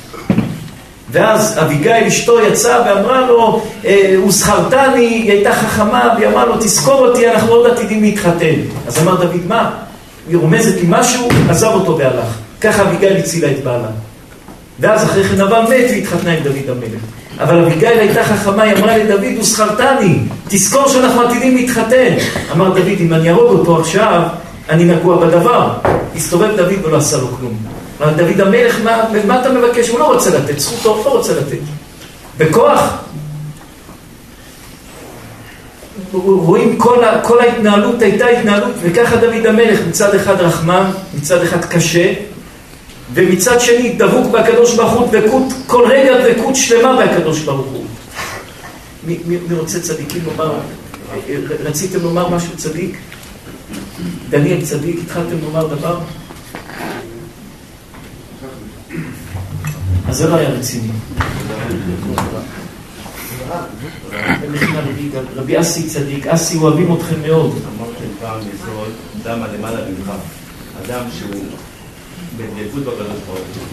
[1.15, 3.61] ואז אביגיל אשתו יצאה ואמרה לו,
[4.17, 8.55] הוא זכרתני, היא הייתה חכמה, והיא אמרה לו, תזכור אותי, אנחנו עוד עתידים להתחתן.
[8.87, 9.71] אז אמר דוד, מה?
[10.29, 12.25] היא רומזת לי משהו, עזב אותו והלך.
[12.61, 13.87] ככה אביגיל הצילה את בעלה.
[14.79, 17.01] ואז אחרי כן נבל מת והתחתנה עם דוד המלך.
[17.39, 22.13] אבל אביגיל הייתה חכמה, היא אמרה לדוד, הוא זכרתני, תזכור שאנחנו עתידים להתחתן.
[22.51, 24.21] אמר דוד, אם אני ארוג אותו עכשיו,
[24.69, 25.69] אני נגוע בדבר.
[26.15, 27.57] הסתובב דוד ולא עשה לו כלום.
[27.99, 29.89] דוד המלך, מה, מה אתה מבקש?
[29.89, 31.57] הוא לא רוצה לתת, זכותו, לא רוצה לתת.
[32.37, 32.97] בכוח.
[36.11, 41.65] רואים כל, ה, כל ההתנהלות הייתה התנהלות, וככה דוד המלך מצד אחד רחמן, מצד אחד
[41.65, 42.13] קשה,
[43.13, 47.85] ומצד שני דבוק בהקדוש ברוך הוא דבקות, כל רגע דבקות שלמה בהקדוש ברוך הוא.
[49.07, 50.53] מי, מי, מי רוצה צדיקים לומר,
[51.63, 52.97] רציתם לומר משהו צדיק?
[54.29, 55.97] דניאל צדיק, התחלתם לומר דבר?
[60.09, 60.87] אז זה לא היה רציני.
[65.35, 67.51] רבי אסי צדיק, אסי אוהבים אתכם מאוד.
[67.51, 68.91] אמרתם פעם יסוד,
[69.23, 70.11] אדם הלמעלה ממך,
[70.85, 71.45] אדם שהוא
[72.37, 73.65] בדבקות בקדוש ברוך הוא,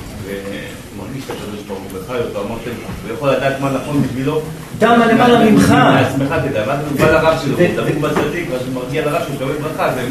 [0.96, 2.70] ומרגיש את הקדוש ברוך הוא וחי אותו, אמרתם,
[3.02, 4.40] הוא יכול לדעת מה נכון בשבילו.
[4.78, 5.70] דם הלמעלה ממך.
[5.70, 9.34] מעצמך תדע, ואז הוא בא לרב שלו, הוא דבוק בצדיק, ואז הוא מרגיע לרב שהוא
[9.34, 10.08] מקבל ברכה, זה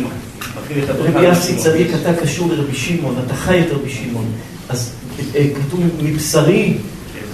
[0.62, 1.18] מתחיל את הברכה.
[1.18, 4.32] רבי אסי צדיק, אתה קשור לרבי שמעון, אתה חי את רבי שמעון.
[4.70, 5.01] אז אה,
[5.34, 6.78] כתוב מבשרי,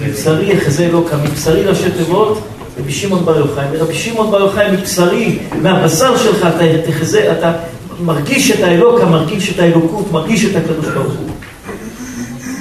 [0.02, 2.48] מבשרי יחזה אלוקה, מבשרי ראשי תיבות,
[2.80, 3.78] רבי שמעון בר יוחאי.
[3.78, 7.54] רבי שמעון בר יוחאי מבשרי, מהבשר שלך אתה תחזה, אתה
[8.00, 11.30] מרגיש את האלוקה, מרגיש את האלוקות, מרגיש את הקדוש ברוך הוא.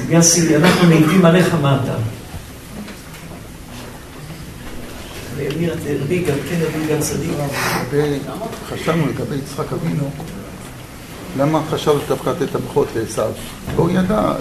[0.04, 1.92] רבי אסי, אנחנו מעידים עליך מה אתה.
[6.10, 6.34] יגאל,
[6.88, 7.30] כן צדיק.
[8.68, 10.10] חשבנו לגבי יצחק אבינו,
[11.38, 13.22] למה חשב דווקא לתת את הברכות לעשו?
[13.76, 14.32] הוא ידע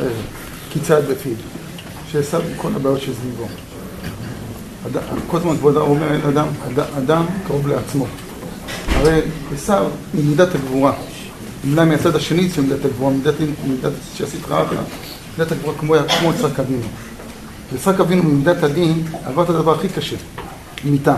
[0.75, 1.33] כי צעד בפיו,
[2.11, 3.47] שעשו כל הבעיות שסביבו.
[5.27, 6.47] כל הזמן כבוד אומר אדם,
[6.97, 8.05] אדם קרוב לעצמו.
[8.87, 9.21] הרי
[9.53, 9.73] עשו
[10.13, 10.93] ממידת הגבורה,
[11.69, 13.13] אולי מהצד השני של מידת הגבורה,
[13.67, 14.69] מידת שעשית רעך,
[15.37, 15.95] מידת הגבורה כמו
[16.33, 16.87] יצחק אבינו.
[17.75, 20.15] יצחק אבינו ממידת הדין עבר את הדבר הכי קשה,
[20.83, 21.15] מיתה.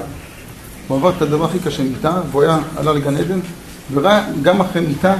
[0.87, 3.39] הוא עבר את הדבר הכי קשה, מיתה, והוא היה, עלה לגן עדן,
[3.93, 5.15] וראה גם אחרי מיתה,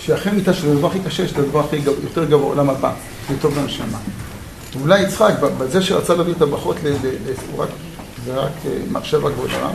[0.00, 2.92] שאחרי מיתה של הדבר הכי קשה, יש את הדבר הכי יותר גבוה, עולם הבא,
[3.28, 3.98] זה טוב לנשמה.
[4.78, 6.76] ואולי יצחק, בזה שרצה להביא את הברכות,
[8.24, 8.52] זה רק
[8.90, 9.74] מחשבה כבוד הרב,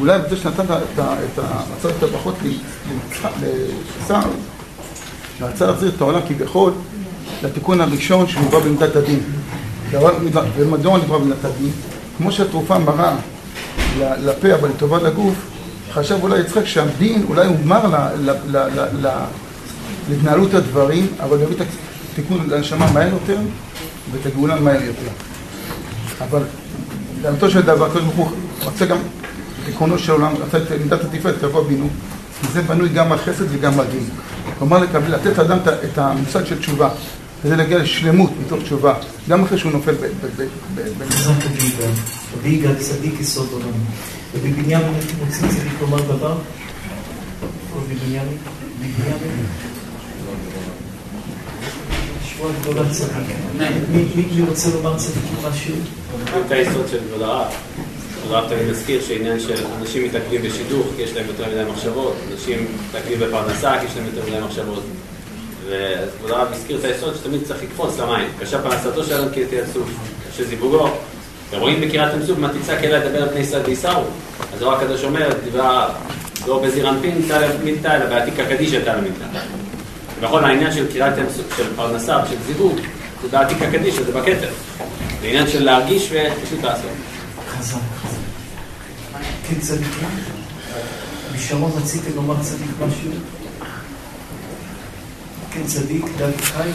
[0.00, 0.98] אולי בזה שנתן את
[1.76, 2.34] רצה את הברכות
[4.02, 4.20] לשר,
[5.40, 6.72] רצה להחזיר את העולם כביכול
[7.42, 9.20] לתיקון הראשון שנברא במידת הדין.
[10.56, 11.70] ומדוע נברא במידת הדין?
[12.18, 13.16] כמו שהתרופה מראה
[13.98, 15.34] לפה אבל לטובה לגוף,
[15.92, 18.10] חשב אולי יצחק שהדין אולי הוא מר
[20.10, 21.60] להתנהלות הדברים, אבל יביא את
[22.14, 23.38] התיקון לנשמה מהר יותר
[24.12, 25.10] ואת הגאולה מהר יותר.
[26.20, 26.42] אבל
[27.22, 28.30] לאמיתו של דבר, הקדוש ברוך הוא
[28.64, 28.98] רוצה גם
[29.64, 31.88] תיקונו של עולם, רצה את מידת התפארת כבוא בינו,
[32.40, 34.04] כי זה בנוי גם על חסד וגם על דין.
[34.58, 36.88] כלומר, לקבל, לתת לאדם את המושג של תשובה,
[37.44, 38.94] וזה להגיע לשלמות מתוך תשובה,
[39.28, 40.44] גם אחרי שהוא נופל חזק
[42.38, 43.66] רבי יגאל צדיק יסוד עולם.
[44.34, 46.36] ובבנימין אתם רוצים צדיק לומר דבר?
[47.76, 48.38] רבי בנימין?
[48.80, 49.73] בנימין?
[52.36, 53.26] שבועה גדולה צדיק.
[54.14, 55.74] מי רוצה לומר צדיק משהו?
[56.46, 57.46] את היסוד של כבוד הרב.
[58.30, 62.66] הרב תמיד מזכיר שעניין של אנשים מתעכבים בשידוך כי יש להם יותר מדי מחשבות, אנשים
[62.88, 64.82] מתעכבים בפרנסה כי יש להם יותר מדי מחשבות.
[65.68, 68.28] וכבוד הרב הזכיר את היסוד שתמיד צריך לקפוץ למים.
[68.40, 69.88] קשה פרנסתו של אדם כי תהיה סוף,
[70.30, 70.88] קשה זיווגו.
[71.50, 74.02] ורואים בקריאת ים סוף, מה תצעק אליה לדבר על בני ישראל וייסעו.
[74.54, 75.94] אז הרב הקדוש אומר, דברה
[76.46, 77.22] לא בזיר אנפין
[77.64, 78.94] מילתא, אלא בעתיקה קדישא תא
[80.24, 82.78] בכל העניין של קריאת ים סוף, של פרנסה ושל זיווג,
[83.22, 84.52] זה בעתיקה קדישא, זה בכתר.
[85.20, 86.90] זה עניין של להרגיש ופשוט לעשות.
[87.48, 88.18] חזק, חזק.
[91.76, 93.10] רציתם לומר צדיק משהו?
[95.50, 96.68] כן צדיק, דוד חי?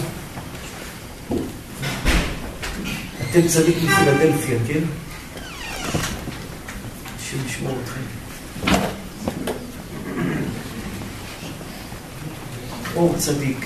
[3.32, 4.80] אתם צדיק מפילדלפיה, כן?
[7.20, 8.02] השם ישמור אתכם.
[13.00, 13.66] אור צדיק,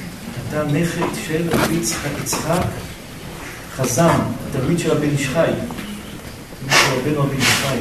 [0.49, 2.09] אתה נכד של רבי יצחק
[3.75, 4.19] חזם,
[4.49, 5.51] התלמיד של הבן איש חי,
[6.69, 7.77] רבנו הבן איש חי.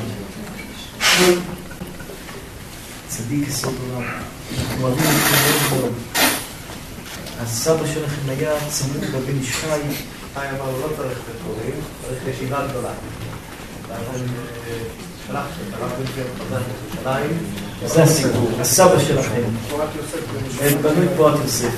[3.08, 4.08] צדיק יסוד עולם,
[4.58, 5.92] אנחנו אוהבים אתכם מאוד מאוד.
[7.40, 9.80] הסבא שלכם היה צמוד בבן איש חי.
[10.34, 12.92] חי אמר, לא צריך בית צריך ישיבה גדולה.
[17.86, 19.42] זה הסיפור, הסבא שלכם.
[20.60, 21.70] הם בנו את פורת יוסף.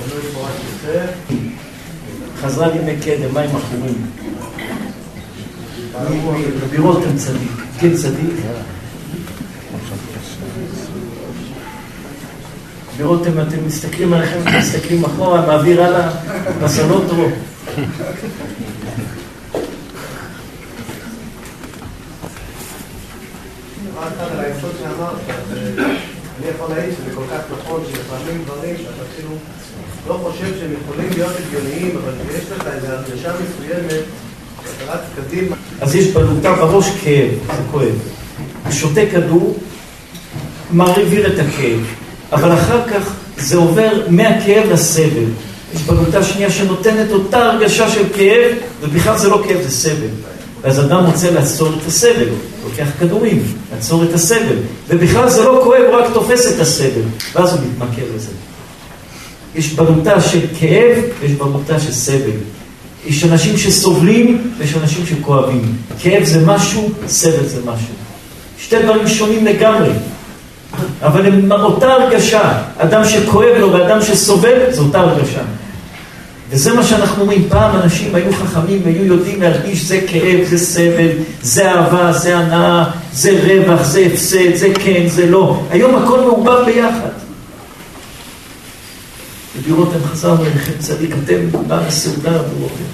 [2.40, 3.50] חזרה לימי קדם, מים.
[6.62, 7.50] רבי רותם צדיק,
[7.80, 8.34] כן צדיק.
[12.94, 16.10] רבי רותם, אתם מסתכלים עליכם, אתם מסתכלים אחורה, מעביר הלאה,
[16.62, 17.32] בסולות רוב.
[26.38, 29.30] אני יכול להעיד שזה כל כך נכון שלפעמים דברים שאתה אפילו
[30.08, 34.04] לא חושב שהם יכולים להיות הגיוניים, אבל יש לך איזו הרגשה מסוימת
[34.64, 35.56] שאתה רץ קדימה.
[35.80, 37.94] אז יש בלוטה בראש כאב, זה כואב.
[38.70, 39.58] שותה כדור,
[40.70, 41.80] מעביר את הכאב,
[42.32, 45.28] אבל אחר כך זה עובר מהכאב לסבל.
[45.74, 50.33] יש בגותה שנייה שנותנת אותה הרגשה של כאב, ובכלל זה לא כאב, זה סבל.
[50.64, 53.42] ואז אדם רוצה לעצור את הסבל, הוא לוקח כדורים,
[53.74, 54.56] לעצור את הסבל,
[54.88, 57.02] ובכלל זה לא כואב, הוא רק תופס את הסבל,
[57.34, 58.30] ואז הוא מתמכר לזה.
[59.54, 62.30] יש בגותה של כאב, ויש בגותה של סבל.
[63.06, 65.76] יש אנשים שסובלים, ויש אנשים שכואבים.
[65.98, 67.94] כאב זה משהו, סבל זה משהו.
[68.58, 69.90] שתי דברים שונים לגמרי.
[71.02, 75.42] אבל הם אותה הרגשה, אדם שכואב לו ואדם שסובל, זו אותה הרגשה.
[76.50, 81.10] וזה מה שאנחנו אומרים, פעם אנשים היו חכמים והיו יודעים להרגיש זה כאב, זה סבל,
[81.42, 85.62] זה אהבה, זה הנאה, זה רווח, זה הפסד, זה כן, זה לא.
[85.70, 87.08] היום הכל מעורבב ביחד.
[89.58, 91.36] רבי רותם חזרנו אליכם צדיק, אתם
[91.68, 92.84] בעל הסעודה רבי רותם.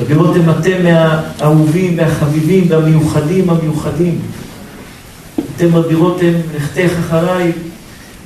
[0.00, 4.18] רבי רותם אתם מהאהובים והחביבים והמיוחדים המיוחדים.
[5.56, 7.52] אתם רבי רותם, לכתך אחריי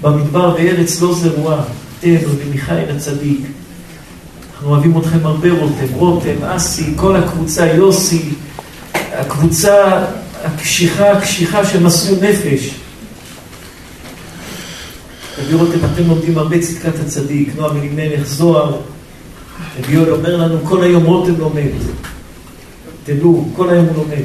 [0.01, 1.63] במדבר בארץ לא זרועה.
[1.99, 3.41] אתם רבי מיכאל הצדיק.
[4.61, 8.29] אנחנו אוהבים אתכם הרבה רותם, רותם, אסי, כל הקבוצה, יוסי,
[8.95, 10.05] הקבוצה
[10.45, 12.71] הקשיחה, הקשיחה שמסרו נפש.
[15.39, 18.81] רבי רותם, אתם לומדים הרבה צדקת הצדיק, נועם אלימלך, זוהר.
[19.79, 21.71] רבי יואל אומר לנו, כל היום רותם לומד.
[23.05, 24.25] תדעו, כל היום הוא לומד.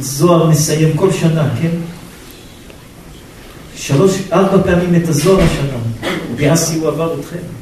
[0.00, 1.76] זוהר מסיים כל שנה, כן?
[3.76, 5.78] שלוש, ארבע פעמים את הזוהר השנה.
[6.36, 7.61] ביאסי הוא עבר אתכם.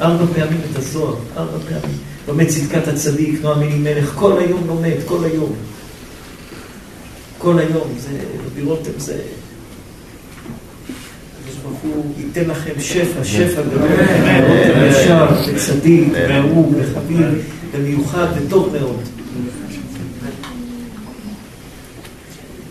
[0.00, 1.96] ארבע פעמים את הזוהר, ארבע פעמים.
[2.28, 5.52] לומד צדקת הצדיק, נועם אלימלך, כל היום לומד, כל היום.
[7.38, 9.20] כל היום, זה, רבי רותם, זה...
[11.62, 13.88] ברוך הוא ייתן לכם שפע, שפע גדול,
[14.48, 17.26] רותם ישר, וצדיק, ואהוב, וחביב,
[17.72, 19.00] ומיוחד, וטוב מאוד.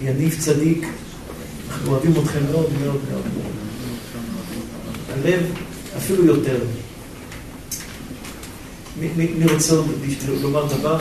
[0.03, 0.88] יניב צדיק,
[1.71, 3.23] אנחנו אוהבים אתכם מאוד מאוד מאוד.
[5.13, 5.39] הלב
[5.97, 6.57] אפילו יותר.
[9.16, 9.76] מי רוצה
[10.41, 10.97] לומר דבר?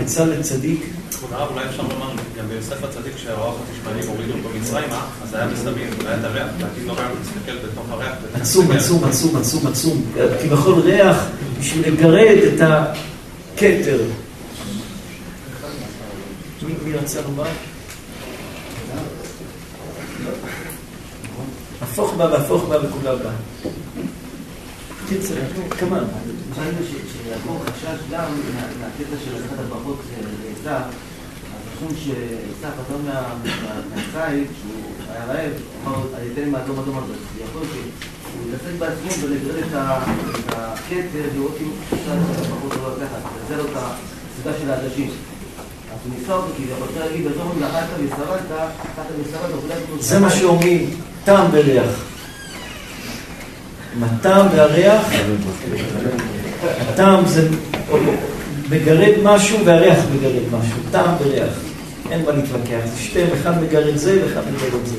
[0.00, 0.80] בצלאל צדיק.
[1.12, 5.46] כבוד הרב, אולי אפשר לומר, גם ביוסף הצדיק שהרוח התשמעאלים הורידו אותו מצרימה, אז היה
[5.46, 8.12] בסמים, והיה את הריח, להגיד לו ריח, להסתכל בתוך הריח.
[8.34, 10.04] עצום, עצום, עצום, עצום, עצום.
[10.42, 11.16] כביכול ריח
[11.60, 14.00] בשביל לגרד את הכתר.
[16.84, 17.44] מי רצה לומר?
[21.82, 23.30] הפוך בה והפוך בה וכולה בה.
[25.08, 25.34] קיצר,
[25.78, 26.00] כמה?
[26.56, 26.78] ראינו
[27.12, 28.30] שיעקב חשש גם
[28.80, 30.00] מהקטע של לקחת הברכות
[30.44, 32.98] לעשו, אז חשוב שעשו חזר
[33.94, 35.52] מהציד, שהוא היה רעב,
[35.86, 37.14] אמר, אני אתן מהאדום אדום הזה.
[37.44, 39.72] יכול שהוא יתעסק בעצמו ולגרד את
[40.48, 45.10] הכתר, לראות אם אפשר לקחת הברכות או לא לקחת, וזה לו את הסיבה של העדשים.
[45.92, 50.20] אז הוא ניסה אותו, כי הוא רוצה להגיד, אז אומרים, אכלת ושרדת, אכלת ושרדת, זה
[50.20, 50.90] מה שאומרים,
[51.24, 52.08] טעם וריח.
[53.96, 55.02] עם הטעם והריח,
[56.64, 57.48] הטעם זה
[58.70, 61.52] מגרד משהו והריח מגרד משהו, טעם וריח.
[62.10, 64.96] אין מה להתווכח, זה שתיהם, אחד מגרד זה ואחד מגרד זה.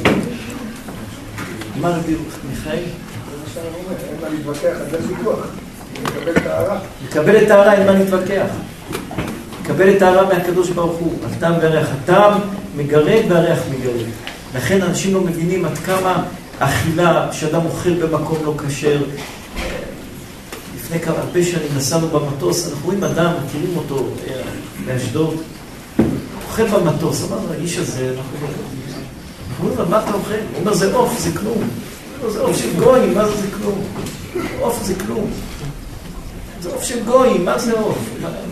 [1.82, 2.16] מה רבי
[2.50, 2.74] מיכאל?
[2.74, 5.40] אין מה להתווכח, אז אין ויכוח.
[6.06, 6.80] לקבל ההערה.
[7.08, 8.48] לקבל את ההערה, אין מה להתווכח.
[9.64, 11.14] לקבל את ההערה מהקדוש ברוך הוא.
[11.32, 11.88] הטעם והריח.
[12.04, 12.40] הטעם
[12.76, 14.06] מגרד והריח מגרד.
[14.56, 16.24] לכן אנשים לא מבינים עד כמה
[16.60, 19.00] אכילה, שאדם אוכל במקום לא כשר.
[20.90, 24.08] לפני כמה, הרבה שנים נסענו במטוס, אנחנו רואים אדם, מכירים אותו
[24.86, 25.42] באשדוד,
[26.48, 28.48] אוכל במטוס, אמרנו, האיש הזה, אנחנו
[29.60, 30.34] אומרים לו, מה אתה אוכל?
[30.34, 31.70] הוא אומר, זה עוף, זה כלום.
[32.30, 33.82] זה עוף של גויים, מה זה זה כלום?
[34.60, 35.32] עוף זה כלום.
[36.62, 37.98] זה עוף של גויים, מה זה עוף?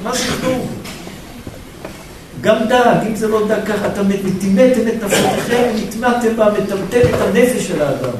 [0.03, 0.67] מה זה כלום?
[2.41, 7.21] גם דג, אם זה לא דג ככה, אתה מטימאתם את נפשותיכם, נטמעתם בה, מטמטם את
[7.21, 8.13] הנפש של האדם.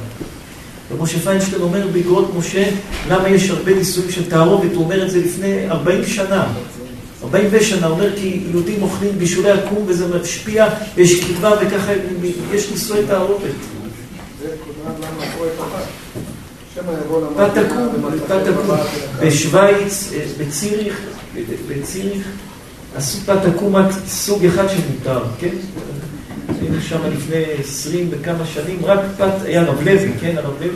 [0.91, 2.69] ומשה פיינשטיין אומר באגרות משה,
[3.09, 6.47] למה יש הרבה ניסויים של תערובת, הוא אומר את זה לפני 40 שנה.
[7.23, 11.91] 40 שנה, אומר כי יהודים אוכלים בישולי עקום וזה משפיע, ויש קרבה וככה
[12.53, 13.41] יש ניסויי תערובת.
[14.41, 15.79] זה קודמת לנו מאחורי תוכה.
[16.75, 17.87] שמא יבוא פת תקום,
[18.27, 18.77] פת תקום.
[19.21, 21.01] בשוויץ, בציריך,
[21.67, 22.27] בציריך,
[22.95, 25.55] עשו פת תקום רק סוג אחד שמותר, כן?
[26.67, 30.69] היינו שם לפני עשרים וכמה שנים, רק פת, היה רב לוי, כן, הרב לוי?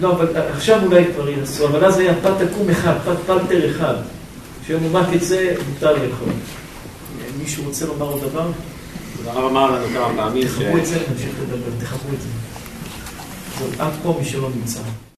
[0.00, 3.94] לא, אבל עכשיו אולי כבר יעשו, אבל אז היה פת תקום אחד, פת פלטר אחד,
[4.66, 6.28] רק את זה מותר לאכול.
[7.38, 8.46] מישהו רוצה לומר עוד דבר?
[9.26, 10.46] הרב אמר לנו כמה פעמים ש...
[10.46, 12.28] תחברו את זה, נמשיך לדבר, תחברו את זה.
[13.82, 14.80] עד פה מי שלא נמצא.